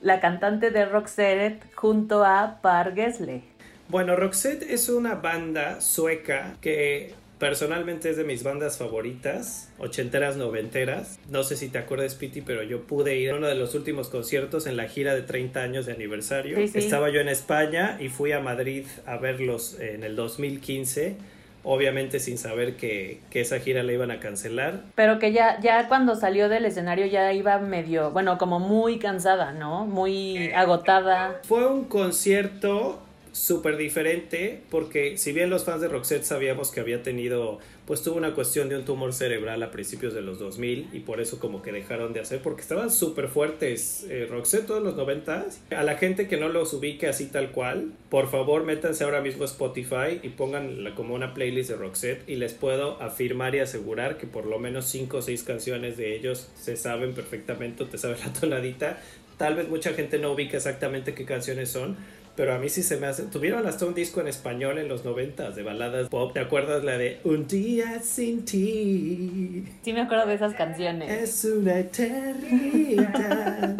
la 0.00 0.20
cantante 0.20 0.70
de 0.70 0.84
Roxette, 0.84 1.60
junto 1.74 2.24
a 2.24 2.60
Par 2.62 2.94
Gessle. 2.94 3.42
Bueno, 3.88 4.14
Roxette 4.14 4.62
es 4.62 4.88
una 4.88 5.16
banda 5.16 5.80
sueca 5.80 6.56
que 6.60 7.14
personalmente 7.40 8.10
es 8.10 8.16
de 8.18 8.22
mis 8.22 8.44
bandas 8.44 8.78
favoritas, 8.78 9.72
ochenteras, 9.78 10.36
noventeras. 10.36 11.18
No 11.30 11.42
sé 11.42 11.56
si 11.56 11.68
te 11.68 11.78
acuerdas, 11.78 12.14
Piti, 12.14 12.42
pero 12.42 12.62
yo 12.62 12.82
pude 12.82 13.16
ir 13.16 13.30
a 13.30 13.36
uno 13.36 13.48
de 13.48 13.56
los 13.56 13.74
últimos 13.74 14.08
conciertos 14.08 14.66
en 14.66 14.76
la 14.76 14.86
gira 14.86 15.14
de 15.14 15.22
30 15.22 15.60
años 15.60 15.86
de 15.86 15.92
aniversario. 15.94 16.58
Estaba 16.58 17.10
yo 17.10 17.20
en 17.20 17.28
España 17.28 17.96
y 17.98 18.10
fui 18.10 18.32
a 18.32 18.40
Madrid 18.40 18.84
a 19.06 19.16
verlos 19.16 19.80
en 19.80 20.04
el 20.04 20.14
2015 20.14 21.16
obviamente 21.62 22.20
sin 22.20 22.38
saber 22.38 22.76
que, 22.76 23.20
que, 23.28 23.42
esa 23.42 23.58
gira 23.58 23.82
la 23.82 23.92
iban 23.92 24.10
a 24.10 24.18
cancelar. 24.18 24.80
Pero 24.94 25.18
que 25.18 25.32
ya, 25.32 25.60
ya 25.60 25.88
cuando 25.88 26.14
salió 26.14 26.48
del 26.48 26.64
escenario 26.64 27.04
ya 27.04 27.34
iba 27.34 27.58
medio, 27.58 28.12
bueno, 28.12 28.38
como 28.38 28.58
muy 28.58 28.98
cansada, 28.98 29.52
¿no? 29.52 29.84
Muy 29.84 30.52
agotada. 30.54 31.40
Fue 31.44 31.66
un 31.66 31.84
concierto 31.84 33.02
súper 33.32 33.76
diferente 33.76 34.60
porque 34.70 35.16
si 35.18 35.32
bien 35.32 35.50
los 35.50 35.64
fans 35.64 35.80
de 35.80 35.88
Roxette 35.88 36.24
sabíamos 36.24 36.70
que 36.70 36.80
había 36.80 37.02
tenido, 37.02 37.58
pues 37.86 38.02
tuvo 38.02 38.16
una 38.16 38.34
cuestión 38.34 38.68
de 38.68 38.76
un 38.76 38.84
tumor 38.84 39.12
cerebral 39.12 39.62
a 39.62 39.70
principios 39.70 40.14
de 40.14 40.20
los 40.20 40.38
2000 40.38 40.88
y 40.92 41.00
por 41.00 41.20
eso 41.20 41.38
como 41.38 41.62
que 41.62 41.72
dejaron 41.72 42.12
de 42.12 42.20
hacer 42.20 42.40
porque 42.40 42.62
estaban 42.62 42.90
súper 42.90 43.28
fuertes 43.28 44.06
eh, 44.08 44.26
Roxette 44.30 44.66
todos 44.66 44.82
los 44.82 44.96
90 44.96 45.46
a 45.70 45.82
la 45.82 45.96
gente 45.96 46.28
que 46.28 46.36
no 46.36 46.48
los 46.48 46.72
ubique 46.72 47.08
así 47.08 47.26
tal 47.26 47.52
cual 47.52 47.92
por 48.08 48.30
favor 48.30 48.64
métanse 48.64 49.04
ahora 49.04 49.20
mismo 49.20 49.42
a 49.42 49.46
Spotify 49.46 50.20
y 50.22 50.30
pongan 50.30 50.92
como 50.94 51.14
una 51.14 51.34
playlist 51.34 51.70
de 51.70 51.76
Roxette 51.76 52.28
y 52.28 52.36
les 52.36 52.54
puedo 52.54 53.00
afirmar 53.00 53.54
y 53.54 53.60
asegurar 53.60 54.18
que 54.18 54.26
por 54.26 54.46
lo 54.46 54.58
menos 54.58 54.86
5 54.86 55.18
o 55.18 55.22
6 55.22 55.42
canciones 55.42 55.96
de 55.96 56.14
ellos 56.14 56.48
se 56.56 56.76
saben 56.76 57.14
perfectamente, 57.14 57.84
te 57.84 57.98
sabes 57.98 58.24
la 58.24 58.32
tonadita. 58.32 59.00
Tal 59.36 59.54
vez 59.54 59.68
mucha 59.68 59.94
gente 59.94 60.18
no 60.18 60.32
ubica 60.32 60.58
exactamente 60.58 61.14
qué 61.14 61.24
canciones 61.24 61.70
son 61.70 61.96
pero 62.40 62.54
a 62.54 62.58
mí 62.58 62.70
sí 62.70 62.82
se 62.82 62.96
me 62.96 63.06
hace. 63.06 63.24
Tuvieron 63.24 63.66
hasta 63.66 63.84
un 63.84 63.92
disco 63.92 64.22
en 64.22 64.26
español 64.26 64.78
en 64.78 64.88
los 64.88 65.04
noventas 65.04 65.54
de 65.54 65.62
baladas 65.62 66.08
pop. 66.08 66.32
¿Te 66.32 66.40
acuerdas 66.40 66.82
la 66.84 66.96
de 66.96 67.20
Un 67.24 67.46
día 67.46 68.00
sin 68.00 68.46
ti? 68.46 69.62
Sí, 69.84 69.92
me 69.92 70.00
acuerdo 70.00 70.24
de 70.24 70.36
esas 70.36 70.54
canciones. 70.54 71.10
Es 71.10 71.44
una 71.44 71.80
eternidad. 71.80 73.76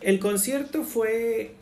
El 0.00 0.20
concierto 0.20 0.84
fue 0.84 1.54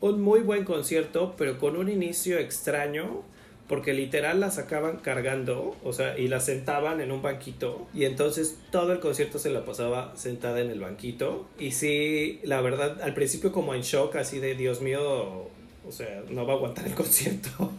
un 0.00 0.20
muy 0.20 0.40
buen 0.40 0.64
concierto, 0.64 1.36
pero 1.38 1.60
con 1.60 1.76
un 1.76 1.88
inicio 1.88 2.40
extraño. 2.40 3.22
Porque 3.68 3.94
literal 3.94 4.40
la 4.40 4.50
sacaban 4.50 4.96
cargando, 4.96 5.76
o 5.84 5.92
sea, 5.92 6.18
y 6.18 6.26
la 6.26 6.40
sentaban 6.40 7.00
en 7.00 7.12
un 7.12 7.22
banquito. 7.22 7.86
Y 7.94 8.04
entonces 8.04 8.58
todo 8.72 8.92
el 8.92 8.98
concierto 8.98 9.38
se 9.38 9.48
la 9.50 9.64
pasaba 9.64 10.12
sentada 10.16 10.60
en 10.60 10.70
el 10.70 10.80
banquito. 10.80 11.46
Y 11.58 11.70
sí, 11.70 12.40
la 12.42 12.60
verdad, 12.60 13.00
al 13.00 13.14
principio 13.14 13.52
como 13.52 13.74
en 13.74 13.82
shock, 13.82 14.16
así 14.16 14.40
de 14.40 14.54
Dios 14.54 14.82
mío, 14.82 15.48
o 15.86 15.92
sea, 15.92 16.22
no 16.30 16.46
va 16.46 16.54
a 16.54 16.56
aguantar 16.56 16.86
el 16.86 16.94
concierto. 16.96 17.72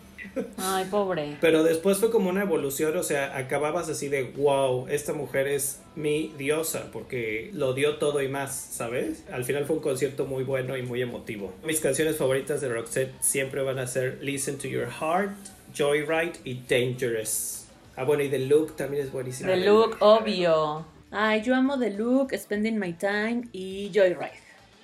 Ay, 0.57 0.85
pobre. 0.91 1.37
Pero 1.39 1.63
después 1.63 1.97
fue 1.97 2.11
como 2.11 2.29
una 2.29 2.41
evolución, 2.41 2.95
o 2.97 3.03
sea, 3.03 3.37
acababas 3.37 3.89
así 3.89 4.09
de, 4.09 4.23
wow, 4.23 4.87
esta 4.89 5.13
mujer 5.13 5.47
es 5.47 5.79
mi 5.95 6.33
diosa, 6.37 6.89
porque 6.91 7.51
lo 7.53 7.73
dio 7.73 7.97
todo 7.97 8.21
y 8.21 8.27
más, 8.27 8.53
¿sabes? 8.53 9.23
Al 9.31 9.45
final 9.45 9.65
fue 9.65 9.77
un 9.77 9.81
concierto 9.81 10.25
muy 10.25 10.43
bueno 10.43 10.75
y 10.77 10.81
muy 10.81 11.01
emotivo. 11.01 11.53
Mis 11.63 11.79
canciones 11.79 12.17
favoritas 12.17 12.61
de 12.61 12.69
Roxette 12.69 13.13
siempre 13.21 13.61
van 13.61 13.79
a 13.79 13.87
ser 13.87 14.19
Listen 14.21 14.57
to 14.57 14.67
Your 14.67 14.89
Heart, 14.89 15.35
Joyride 15.77 16.33
y 16.43 16.61
Dangerous. 16.67 17.67
Ah, 17.95 18.03
bueno, 18.03 18.23
y 18.23 18.29
The 18.29 18.39
Look 18.39 18.75
también 18.75 19.05
es 19.05 19.11
buenísimo. 19.11 19.49
The 19.49 19.57
Look, 19.57 19.97
obvio. 20.01 20.85
Ay, 21.11 21.43
yo 21.43 21.55
amo 21.55 21.79
The 21.79 21.91
Look, 21.91 22.33
Spending 22.35 22.77
My 22.77 22.91
Time 22.93 23.43
y 23.53 23.89
Joyride. 23.93 24.43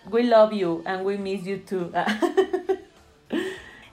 We 0.09 0.23
love 0.23 0.53
you 0.53 0.81
and 0.85 1.05
we 1.05 1.17
miss 1.17 1.43
you 1.43 1.57
too. 1.57 1.91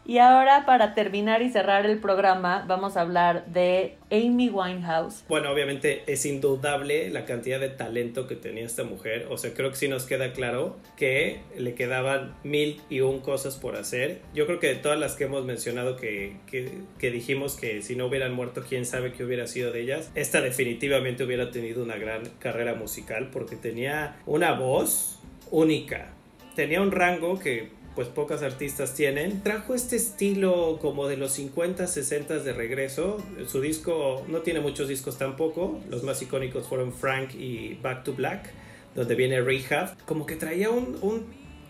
Y 0.08 0.16
ahora 0.20 0.64
para 0.64 0.94
terminar 0.94 1.42
y 1.42 1.50
cerrar 1.50 1.84
el 1.84 1.98
programa 1.98 2.64
vamos 2.66 2.96
a 2.96 3.02
hablar 3.02 3.44
de 3.44 3.96
Amy 4.10 4.48
Winehouse. 4.48 5.22
Bueno, 5.28 5.50
obviamente 5.52 6.02
es 6.06 6.24
indudable 6.24 7.10
la 7.10 7.26
cantidad 7.26 7.60
de 7.60 7.68
talento 7.68 8.26
que 8.26 8.34
tenía 8.34 8.64
esta 8.64 8.84
mujer. 8.84 9.26
O 9.28 9.36
sea, 9.36 9.52
creo 9.52 9.68
que 9.68 9.76
sí 9.76 9.86
nos 9.86 10.06
queda 10.06 10.32
claro 10.32 10.78
que 10.96 11.42
le 11.58 11.74
quedaban 11.74 12.34
mil 12.42 12.80
y 12.88 13.00
un 13.00 13.20
cosas 13.20 13.56
por 13.56 13.76
hacer. 13.76 14.22
Yo 14.32 14.46
creo 14.46 14.58
que 14.60 14.68
de 14.68 14.76
todas 14.76 14.98
las 14.98 15.14
que 15.14 15.24
hemos 15.24 15.44
mencionado 15.44 15.96
que, 15.96 16.38
que 16.46 17.10
dijimos 17.10 17.56
que 17.56 17.82
si 17.82 17.94
no 17.94 18.06
hubieran 18.06 18.32
muerto, 18.32 18.64
quién 18.66 18.86
sabe 18.86 19.12
qué 19.12 19.24
hubiera 19.24 19.46
sido 19.46 19.72
de 19.72 19.82
ellas. 19.82 20.10
Esta 20.14 20.40
definitivamente 20.40 21.22
hubiera 21.22 21.50
tenido 21.50 21.82
una 21.82 21.98
gran 21.98 22.22
carrera 22.38 22.72
musical 22.72 23.28
porque 23.30 23.56
tenía 23.56 24.16
una 24.24 24.54
voz 24.54 25.18
única. 25.50 26.14
Tenía 26.54 26.80
un 26.80 26.92
rango 26.92 27.38
que 27.38 27.76
pues 27.98 28.06
pocas 28.06 28.44
artistas 28.44 28.94
tienen. 28.94 29.42
Trajo 29.42 29.74
este 29.74 29.96
estilo 29.96 30.78
como 30.80 31.08
de 31.08 31.16
los 31.16 31.32
50, 31.32 31.84
60 31.88 32.38
de 32.38 32.52
regreso. 32.52 33.16
Su 33.48 33.60
disco 33.60 34.24
no 34.28 34.38
tiene 34.42 34.60
muchos 34.60 34.86
discos 34.86 35.18
tampoco. 35.18 35.80
Los 35.90 36.04
más 36.04 36.22
icónicos 36.22 36.68
fueron 36.68 36.92
Frank 36.92 37.34
y 37.34 37.74
Back 37.82 38.04
to 38.04 38.12
Black, 38.14 38.50
donde 38.94 39.16
viene 39.16 39.40
Rehab. 39.40 39.96
Como 40.04 40.26
que 40.26 40.36
traía 40.36 40.70
un, 40.70 41.24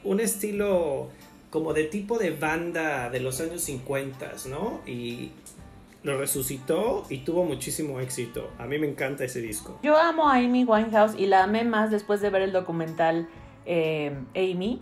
un, 0.05 0.21
estilo 0.21 1.09
como 1.49 1.73
de 1.73 1.85
tipo 1.85 2.19
de 2.19 2.33
banda 2.33 3.09
de 3.09 3.21
los 3.21 3.41
años 3.41 3.63
50, 3.63 4.33
¿no? 4.51 4.83
Y 4.87 5.31
lo 6.03 6.19
resucitó 6.19 7.07
y 7.09 7.21
tuvo 7.21 7.45
muchísimo 7.45 8.01
éxito. 8.01 8.51
A 8.59 8.67
mí 8.67 8.79
me 8.79 8.87
encanta 8.87 9.25
ese 9.25 9.41
disco. 9.41 9.79
Yo 9.83 9.97
amo 9.97 10.29
a 10.29 10.35
Amy 10.35 10.65
Winehouse 10.65 11.19
y 11.19 11.25
la 11.25 11.45
amé 11.45 11.65
más 11.65 11.91
después 11.91 12.21
de 12.21 12.29
ver 12.29 12.43
el 12.43 12.53
documental 12.53 13.27
eh, 13.65 14.13
Amy 14.37 14.79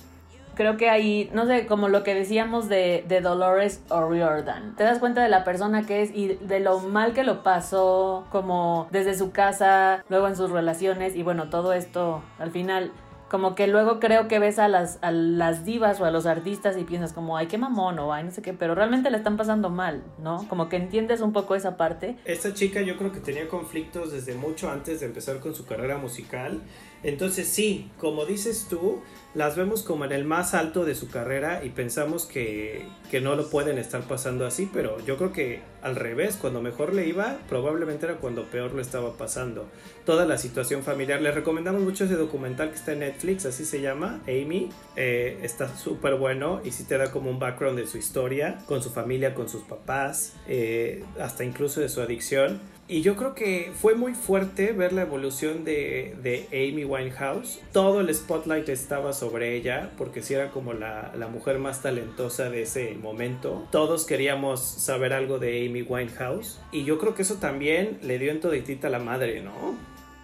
creo 0.57 0.77
que 0.77 0.91
ahí, 0.91 1.31
no 1.33 1.47
sé, 1.47 1.67
como 1.67 1.89
lo 1.89 2.03
que 2.03 2.15
decíamos 2.15 2.69
de, 2.69 3.05
de 3.07 3.21
Dolores 3.21 3.83
O'Riordan, 3.91 4.75
te 4.75 4.85
das 4.85 4.99
cuenta 4.99 5.23
de 5.23 5.29
la 5.29 5.45
persona 5.45 5.87
que 5.87 6.03
es 6.03 6.11
y 6.15 6.35
de 6.41 6.61
lo 6.61 6.81
mal 6.81 7.13
que 7.13 7.23
lo 7.23 7.43
pasó, 7.43 8.27
como 8.33 8.89
desde 8.91 9.15
su 9.15 9.31
casa, 9.31 10.05
luego 10.09 10.27
en 10.27 10.37
sus 10.37 10.51
relaciones 10.51 11.15
y 11.15 11.23
bueno, 11.23 11.51
todo 11.51 11.73
esto 11.73 12.23
al 12.39 12.51
final 12.51 12.91
como 13.29 13.55
que 13.57 13.67
luego 13.67 13.99
creo 13.99 14.29
que 14.29 14.39
ves 14.39 14.59
a 14.59 14.69
las, 14.69 14.99
a 15.03 15.11
las 15.11 15.65
divas 15.65 16.01
o 16.01 16.05
a 16.05 16.11
los 16.11 16.27
artistas 16.27 16.77
y 16.79 16.85
piensas 16.85 17.13
como, 17.13 17.37
ay, 17.37 17.49
qué 17.49 17.59
mamón 17.59 17.99
o 17.99 18.13
ay, 18.13 18.25
no 18.25 18.31
sé 18.31 18.41
qué, 18.41 18.53
pero 18.53 18.75
realmente 18.75 19.11
le 19.11 19.17
están 19.17 19.37
pasando 19.37 19.69
mal, 19.69 20.05
¿no? 20.19 20.47
Como 20.49 20.69
que 20.69 20.77
entiendes 20.77 21.21
un 21.21 21.33
poco 21.33 21.55
esa 21.55 21.77
parte. 21.77 22.17
Esta 22.25 22.55
chica 22.55 22.83
yo 22.83 22.97
creo 22.97 23.13
que 23.13 23.21
tenía 23.21 23.49
conflictos 23.49 24.13
desde 24.13 24.35
mucho 24.35 24.71
antes 24.71 25.01
de 25.01 25.07
empezar 25.07 25.41
con 25.41 25.55
su 25.55 25.67
carrera 25.67 25.99
musical. 25.99 26.63
Entonces 27.07 27.47
sí, 27.47 27.89
como 27.99 28.27
dices 28.27 28.67
tú, 28.69 29.01
las 29.33 29.55
vemos 29.55 29.85
como 29.85 30.05
en 30.05 30.11
el 30.11 30.25
más 30.25 30.55
alto 30.55 30.85
de 30.85 30.97
su 30.97 31.09
carrera 31.09 31.65
y 31.65 31.71
pensamos 31.71 32.27
que, 32.27 32.85
que, 33.13 33.21
no 33.21 33.37
lo 33.37 33.49
pueden 33.49 33.79
estar 33.79 34.03
pasando 34.09 34.45
así, 34.45 34.69
pero 34.73 34.99
yo 35.07 35.17
creo 35.17 35.33
que 35.33 35.61
al 35.83 35.95
revés, 35.95 36.37
cuando 36.37 36.61
mejor 36.61 36.93
le 36.93 37.07
iba, 37.07 37.39
probablemente 37.49 38.07
era 38.07 38.17
cuando 38.17 38.47
peor 38.47 38.73
lo 38.73 38.81
estaba 38.81 39.13
pasando. 39.17 39.69
Toda 40.05 40.27
la 40.27 40.37
situación 40.37 40.83
familiar, 40.83 41.23
les 41.23 41.33
recomendamos 41.33 41.81
mucho 41.81 42.07
ese 42.07 42.17
documental 42.17 42.71
que 42.71 42.75
está 42.75 42.95
en 42.95 43.01
Netflix, 43.01 43.47
así 43.47 43.65
se 43.65 43.81
llama, 43.81 44.21
Amy, 44.27 44.71
eh, 44.97 45.39
está 45.43 45.77
súper 45.77 46.17
bueno 46.17 46.61
y 46.65 46.73
sí 46.73 46.83
te 46.83 46.99
da 46.99 47.13
como 47.13 47.31
un 47.31 47.39
background 47.39 47.79
de 47.79 47.87
su 47.87 47.99
historia, 47.99 48.59
con 48.67 48.83
su 48.83 48.91
familia, 48.91 49.33
con 49.33 49.49
sus 49.49 49.63
papás, 49.63 50.33
eh, 50.49 51.05
hasta 51.21 51.45
incluso 51.45 51.81
de 51.81 51.89
su 51.89 52.01
adicción. 52.01 52.61
Y 52.89 53.03
yo 53.03 53.17
creo 53.17 53.35
que 53.35 53.73
fue 53.75 53.97
muy 53.97 54.15
fuerte 54.15 54.73
ver 54.73 54.93
la 54.93 55.03
evolución 55.03 55.65
de, 55.65 56.17
de, 56.23 56.47
Amy 56.53 56.85
Winehouse. 56.85 57.61
Todo 57.73 58.01
el 58.01 58.15
spotlight 58.15 58.69
estaba 58.69 59.13
sobre 59.13 59.57
ella, 59.57 59.91
porque 59.99 60.23
si 60.23 60.35
era 60.35 60.51
como 60.51 60.73
la, 60.73 61.13
la, 61.17 61.27
mujer 61.27 61.59
más 61.59 61.83
talentosa 61.83 62.49
de 62.49 62.63
ese 62.63 62.95
momento. 62.95 63.67
Todos 63.73 64.07
queríamos 64.07 64.61
saber 64.61 65.13
algo 65.13 65.41
de 65.41 65.67
Amy 65.67 65.83
Winehouse. 65.83 66.61
Y 66.71 66.85
yo 66.85 66.99
creo 66.99 67.17
que 67.17 67.23
eso 67.23 67.37
también 67.37 67.99
le 68.03 68.21
dio 68.21 68.31
en 68.31 68.41
toditita 68.41 68.87
a 68.87 68.91
la 68.91 69.01
madre, 69.01 69.41
¿no? 69.41 69.75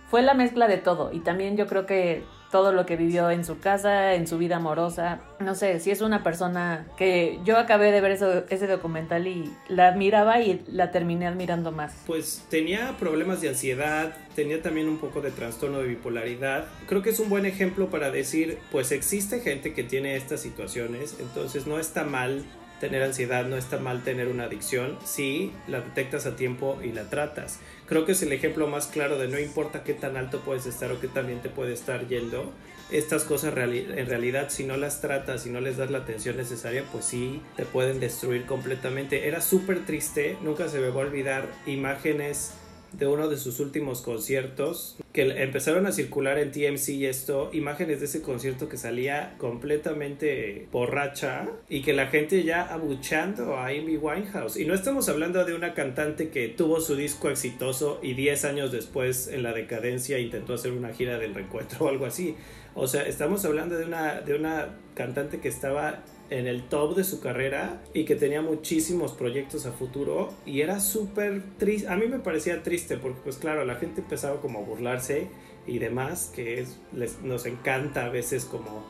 Fue 0.08 0.22
la 0.22 0.34
mezcla 0.34 0.68
de 0.68 0.78
todo. 0.78 1.12
Y 1.12 1.18
también 1.20 1.56
yo 1.56 1.66
creo 1.66 1.84
que 1.84 2.22
todo 2.52 2.70
lo 2.72 2.86
que 2.86 2.96
vivió 2.96 3.30
en 3.30 3.44
su 3.44 3.58
casa, 3.58 4.14
en 4.14 4.28
su 4.28 4.38
vida 4.38 4.56
amorosa. 4.56 5.20
No 5.40 5.56
sé, 5.56 5.80
si 5.80 5.90
es 5.90 6.02
una 6.02 6.22
persona 6.22 6.86
que 6.96 7.40
yo 7.44 7.58
acabé 7.58 7.90
de 7.90 8.00
ver 8.00 8.12
ese 8.12 8.66
documental 8.68 9.26
y 9.26 9.50
la 9.68 9.88
admiraba 9.88 10.40
y 10.40 10.62
la 10.68 10.92
terminé 10.92 11.26
admirando 11.26 11.72
más. 11.72 11.94
Pues 12.06 12.44
tenía 12.50 12.96
problemas 12.98 13.40
de 13.40 13.48
ansiedad, 13.48 14.14
tenía 14.36 14.62
también 14.62 14.88
un 14.88 14.98
poco 14.98 15.22
de 15.22 15.30
trastorno 15.30 15.78
de 15.78 15.88
bipolaridad. 15.88 16.66
Creo 16.86 17.02
que 17.02 17.10
es 17.10 17.18
un 17.18 17.30
buen 17.30 17.46
ejemplo 17.46 17.88
para 17.88 18.10
decir, 18.10 18.58
pues 18.70 18.92
existe 18.92 19.40
gente 19.40 19.72
que 19.72 19.82
tiene 19.82 20.14
estas 20.16 20.40
situaciones, 20.40 21.16
entonces 21.18 21.66
no 21.66 21.78
está 21.78 22.04
mal 22.04 22.44
tener 22.82 23.04
ansiedad, 23.04 23.46
no 23.46 23.56
está 23.56 23.78
mal 23.78 24.02
tener 24.02 24.26
una 24.26 24.46
adicción 24.46 24.98
si 25.04 25.52
la 25.68 25.80
detectas 25.80 26.26
a 26.26 26.34
tiempo 26.34 26.80
y 26.82 26.90
la 26.90 27.04
tratas. 27.04 27.60
Creo 27.86 28.04
que 28.04 28.10
es 28.10 28.22
el 28.24 28.32
ejemplo 28.32 28.66
más 28.66 28.88
claro 28.88 29.18
de 29.18 29.28
no 29.28 29.38
importa 29.38 29.84
qué 29.84 29.94
tan 29.94 30.16
alto 30.16 30.40
puedes 30.40 30.66
estar 30.66 30.90
o 30.90 31.00
qué 31.00 31.06
tan 31.06 31.28
bien 31.28 31.40
te 31.40 31.48
puede 31.48 31.74
estar 31.74 32.08
yendo, 32.08 32.52
estas 32.90 33.22
cosas 33.22 33.56
en 33.56 34.06
realidad 34.06 34.48
si 34.50 34.64
no 34.64 34.76
las 34.76 35.00
tratas, 35.00 35.44
si 35.44 35.50
no 35.50 35.60
les 35.60 35.76
das 35.76 35.92
la 35.92 35.98
atención 35.98 36.36
necesaria, 36.36 36.82
pues 36.90 37.04
sí 37.04 37.40
te 37.56 37.64
pueden 37.64 38.00
destruir 38.00 38.46
completamente. 38.46 39.28
Era 39.28 39.40
súper 39.40 39.86
triste, 39.86 40.36
nunca 40.42 40.68
se 40.68 40.80
me 40.80 40.88
va 40.88 41.02
a 41.02 41.06
olvidar 41.06 41.48
imágenes 41.66 42.54
de 42.92 43.06
uno 43.06 43.28
de 43.28 43.36
sus 43.36 43.60
últimos 43.60 44.02
conciertos 44.02 44.96
que 45.12 45.42
empezaron 45.42 45.86
a 45.86 45.92
circular 45.92 46.38
en 46.38 46.50
TMC 46.50 46.88
y 46.90 47.06
esto, 47.06 47.50
imágenes 47.52 48.00
de 48.00 48.06
ese 48.06 48.22
concierto 48.22 48.68
que 48.68 48.78
salía 48.78 49.34
completamente 49.38 50.68
borracha 50.72 51.48
y 51.68 51.82
que 51.82 51.92
la 51.92 52.06
gente 52.06 52.44
ya 52.44 52.62
abuchando 52.62 53.56
a 53.56 53.66
Amy 53.66 53.96
Winehouse. 53.96 54.56
Y 54.56 54.64
no 54.64 54.74
estamos 54.74 55.08
hablando 55.08 55.44
de 55.44 55.54
una 55.54 55.74
cantante 55.74 56.30
que 56.30 56.48
tuvo 56.48 56.80
su 56.80 56.96
disco 56.96 57.28
exitoso 57.28 58.00
y 58.02 58.14
10 58.14 58.44
años 58.46 58.72
después 58.72 59.28
en 59.28 59.42
la 59.42 59.52
decadencia 59.52 60.18
intentó 60.18 60.54
hacer 60.54 60.72
una 60.72 60.94
gira 60.94 61.18
del 61.18 61.34
reencuentro 61.34 61.86
o 61.86 61.88
algo 61.88 62.06
así. 62.06 62.36
O 62.74 62.86
sea, 62.86 63.02
estamos 63.02 63.44
hablando 63.44 63.76
de 63.76 63.84
una, 63.84 64.20
de 64.22 64.34
una 64.34 64.78
cantante 64.94 65.40
que 65.40 65.48
estaba 65.48 66.02
en 66.32 66.46
el 66.46 66.62
top 66.62 66.96
de 66.96 67.04
su 67.04 67.20
carrera 67.20 67.82
y 67.92 68.04
que 68.04 68.16
tenía 68.16 68.40
muchísimos 68.40 69.12
proyectos 69.12 69.66
a 69.66 69.72
futuro 69.72 70.32
y 70.46 70.62
era 70.62 70.80
súper 70.80 71.42
triste, 71.58 71.88
a 71.88 71.96
mí 71.96 72.06
me 72.06 72.18
parecía 72.20 72.62
triste 72.62 72.96
porque 72.96 73.20
pues 73.22 73.36
claro, 73.36 73.66
la 73.66 73.74
gente 73.74 74.00
empezaba 74.00 74.40
como 74.40 74.60
a 74.60 74.62
burlarse 74.62 75.28
y 75.66 75.78
demás, 75.78 76.32
que 76.34 76.60
es, 76.60 76.78
les, 76.94 77.20
nos 77.20 77.44
encanta 77.44 78.06
a 78.06 78.08
veces 78.08 78.46
como 78.46 78.82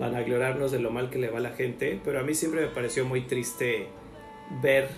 vanaglorarnos 0.00 0.72
de 0.72 0.80
lo 0.80 0.90
mal 0.90 1.08
que 1.08 1.18
le 1.18 1.30
va 1.30 1.38
a 1.38 1.42
la 1.42 1.52
gente, 1.52 2.00
pero 2.04 2.18
a 2.18 2.22
mí 2.24 2.34
siempre 2.34 2.62
me 2.62 2.68
pareció 2.68 3.04
muy 3.04 3.22
triste 3.22 3.86
ver 4.60 4.88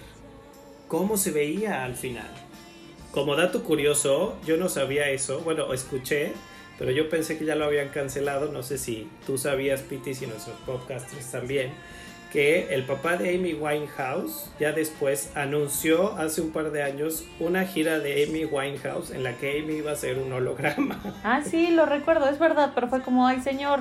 cómo 0.88 1.18
se 1.18 1.32
veía 1.32 1.84
al 1.84 1.96
final. 1.96 2.30
Como 3.12 3.36
dato 3.36 3.62
curioso, 3.62 4.38
yo 4.46 4.56
no 4.56 4.68
sabía 4.70 5.10
eso, 5.10 5.40
bueno, 5.40 5.72
escuché 5.74 6.32
pero 6.80 6.92
yo 6.92 7.10
pensé 7.10 7.36
que 7.36 7.44
ya 7.44 7.56
lo 7.56 7.66
habían 7.66 7.90
cancelado. 7.90 8.50
No 8.50 8.62
sé 8.62 8.78
si 8.78 9.06
tú 9.26 9.36
sabías, 9.36 9.82
Piti, 9.82 10.12
y 10.12 10.26
nuestros 10.26 10.56
podcasters 10.64 11.30
también, 11.30 11.72
que 12.32 12.72
el 12.72 12.84
papá 12.84 13.18
de 13.18 13.34
Amy 13.36 13.52
Winehouse 13.52 14.50
ya 14.58 14.72
después 14.72 15.30
anunció 15.36 16.16
hace 16.16 16.40
un 16.40 16.52
par 16.52 16.70
de 16.70 16.82
años 16.82 17.26
una 17.38 17.66
gira 17.66 17.98
de 17.98 18.24
Amy 18.24 18.46
Winehouse 18.46 19.10
en 19.10 19.24
la 19.24 19.36
que 19.36 19.60
Amy 19.60 19.74
iba 19.74 19.92
a 19.92 19.94
ser 19.96 20.18
un 20.18 20.32
holograma. 20.32 20.98
Ah, 21.22 21.42
sí, 21.44 21.70
lo 21.70 21.84
recuerdo, 21.84 22.30
es 22.30 22.38
verdad, 22.38 22.72
pero 22.74 22.88
fue 22.88 23.02
como, 23.02 23.26
ay 23.26 23.42
señor, 23.42 23.80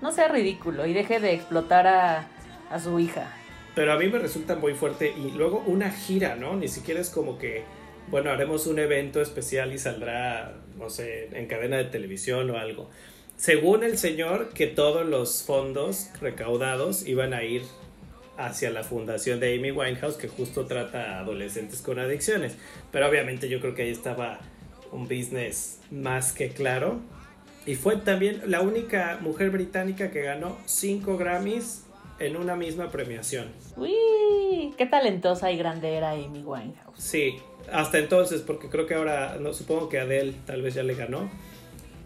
no 0.00 0.12
sea 0.12 0.28
ridículo 0.28 0.86
y 0.86 0.92
deje 0.92 1.18
de 1.18 1.34
explotar 1.34 1.88
a, 1.88 2.28
a 2.70 2.78
su 2.78 3.00
hija. 3.00 3.28
Pero 3.74 3.92
a 3.92 3.98
mí 3.98 4.06
me 4.06 4.20
resulta 4.20 4.54
muy 4.54 4.74
fuerte 4.74 5.12
y 5.18 5.32
luego 5.32 5.64
una 5.66 5.90
gira, 5.90 6.36
¿no? 6.36 6.54
Ni 6.54 6.68
siquiera 6.68 7.00
es 7.00 7.10
como 7.10 7.38
que 7.38 7.64
bueno, 8.08 8.30
haremos 8.30 8.66
un 8.66 8.78
evento 8.78 9.20
especial 9.20 9.72
y 9.72 9.78
saldrá, 9.78 10.54
no 10.76 10.90
sé, 10.90 11.28
en 11.32 11.46
cadena 11.46 11.76
de 11.76 11.84
televisión 11.84 12.50
o 12.50 12.58
algo. 12.58 12.88
Según 13.36 13.84
el 13.84 13.98
señor, 13.98 14.50
que 14.54 14.66
todos 14.66 15.06
los 15.06 15.42
fondos 15.42 16.08
recaudados 16.20 17.06
iban 17.06 17.34
a 17.34 17.44
ir 17.44 17.62
hacia 18.38 18.70
la 18.70 18.82
fundación 18.82 19.40
de 19.40 19.54
Amy 19.56 19.70
Winehouse, 19.72 20.16
que 20.16 20.28
justo 20.28 20.66
trata 20.66 21.16
a 21.16 21.20
adolescentes 21.20 21.82
con 21.82 21.98
adicciones. 21.98 22.56
Pero 22.92 23.08
obviamente 23.08 23.48
yo 23.48 23.60
creo 23.60 23.74
que 23.74 23.82
ahí 23.82 23.90
estaba 23.90 24.40
un 24.92 25.04
business 25.08 25.80
más 25.90 26.32
que 26.32 26.48
claro. 26.50 27.00
Y 27.66 27.74
fue 27.74 27.96
también 27.96 28.42
la 28.46 28.60
única 28.60 29.18
mujer 29.20 29.50
británica 29.50 30.10
que 30.10 30.22
ganó 30.22 30.56
5 30.66 31.18
Grammys 31.18 31.84
en 32.18 32.36
una 32.36 32.56
misma 32.56 32.90
premiación. 32.90 33.48
¡Uy! 33.76 34.72
¡Qué 34.78 34.86
talentosa 34.86 35.50
y 35.50 35.58
grande 35.58 35.94
era 35.94 36.12
Amy 36.12 36.42
Winehouse! 36.42 36.98
Sí, 36.98 37.36
hasta 37.72 37.98
entonces, 37.98 38.42
porque 38.42 38.68
creo 38.68 38.86
que 38.86 38.94
ahora, 38.94 39.36
no, 39.40 39.52
supongo 39.52 39.88
que 39.88 39.98
Adele 39.98 40.34
tal 40.46 40.62
vez 40.62 40.74
ya 40.74 40.82
le 40.82 40.94
ganó, 40.94 41.30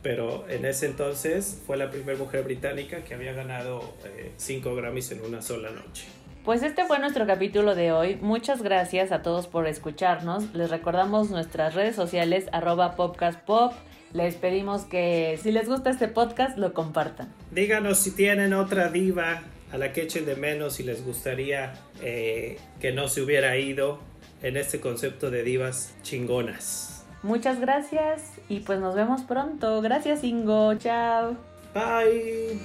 pero 0.02 0.48
en 0.48 0.64
ese 0.64 0.86
entonces 0.86 1.60
fue 1.66 1.76
la 1.76 1.90
primera 1.90 2.18
mujer 2.18 2.44
británica 2.44 3.04
que 3.04 3.14
había 3.14 3.32
ganado 3.32 3.94
eh, 4.04 4.32
cinco 4.36 4.74
Grammys 4.74 5.12
en 5.12 5.24
una 5.24 5.42
sola 5.42 5.70
noche. 5.70 6.06
Pues 6.44 6.62
este 6.62 6.86
fue 6.86 6.98
nuestro 6.98 7.26
capítulo 7.26 7.74
de 7.74 7.92
hoy. 7.92 8.16
Muchas 8.16 8.62
gracias 8.62 9.12
a 9.12 9.20
todos 9.20 9.46
por 9.46 9.66
escucharnos. 9.66 10.54
Les 10.54 10.70
recordamos 10.70 11.30
nuestras 11.30 11.74
redes 11.74 11.94
sociales 11.94 12.46
arroba 12.52 12.96
popcastpop. 12.96 13.74
Les 14.14 14.36
pedimos 14.36 14.84
que 14.84 15.38
si 15.42 15.52
les 15.52 15.68
gusta 15.68 15.90
este 15.90 16.08
podcast 16.08 16.56
lo 16.56 16.72
compartan. 16.72 17.32
Díganos 17.50 17.98
si 17.98 18.12
tienen 18.12 18.54
otra 18.54 18.88
diva 18.88 19.42
a 19.70 19.78
la 19.78 19.92
que 19.92 20.02
echen 20.02 20.24
de 20.24 20.34
menos 20.34 20.80
y 20.80 20.82
les 20.82 21.04
gustaría 21.04 21.74
eh, 22.02 22.58
que 22.80 22.92
no 22.92 23.08
se 23.08 23.20
hubiera 23.20 23.56
ido 23.58 24.00
en 24.42 24.56
este 24.56 24.80
concepto 24.80 25.30
de 25.30 25.42
divas 25.42 25.94
chingonas. 26.02 27.04
Muchas 27.22 27.60
gracias 27.60 28.22
y 28.48 28.60
pues 28.60 28.80
nos 28.80 28.94
vemos 28.94 29.22
pronto. 29.22 29.82
Gracias 29.82 30.24
Ingo, 30.24 30.74
chao. 30.76 31.36
Bye. 31.74 32.58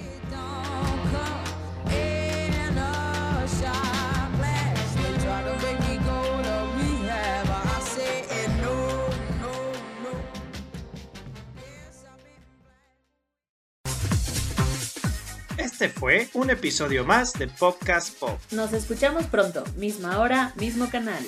Este 15.58 15.90
fue 15.90 16.28
un 16.32 16.48
episodio 16.48 17.04
más 17.04 17.34
de 17.34 17.48
Podcast 17.48 18.18
Pop. 18.18 18.40
Nos 18.50 18.72
escuchamos 18.72 19.26
pronto, 19.26 19.62
misma 19.76 20.20
hora, 20.20 20.54
mismo 20.56 20.88
canal. 20.88 21.22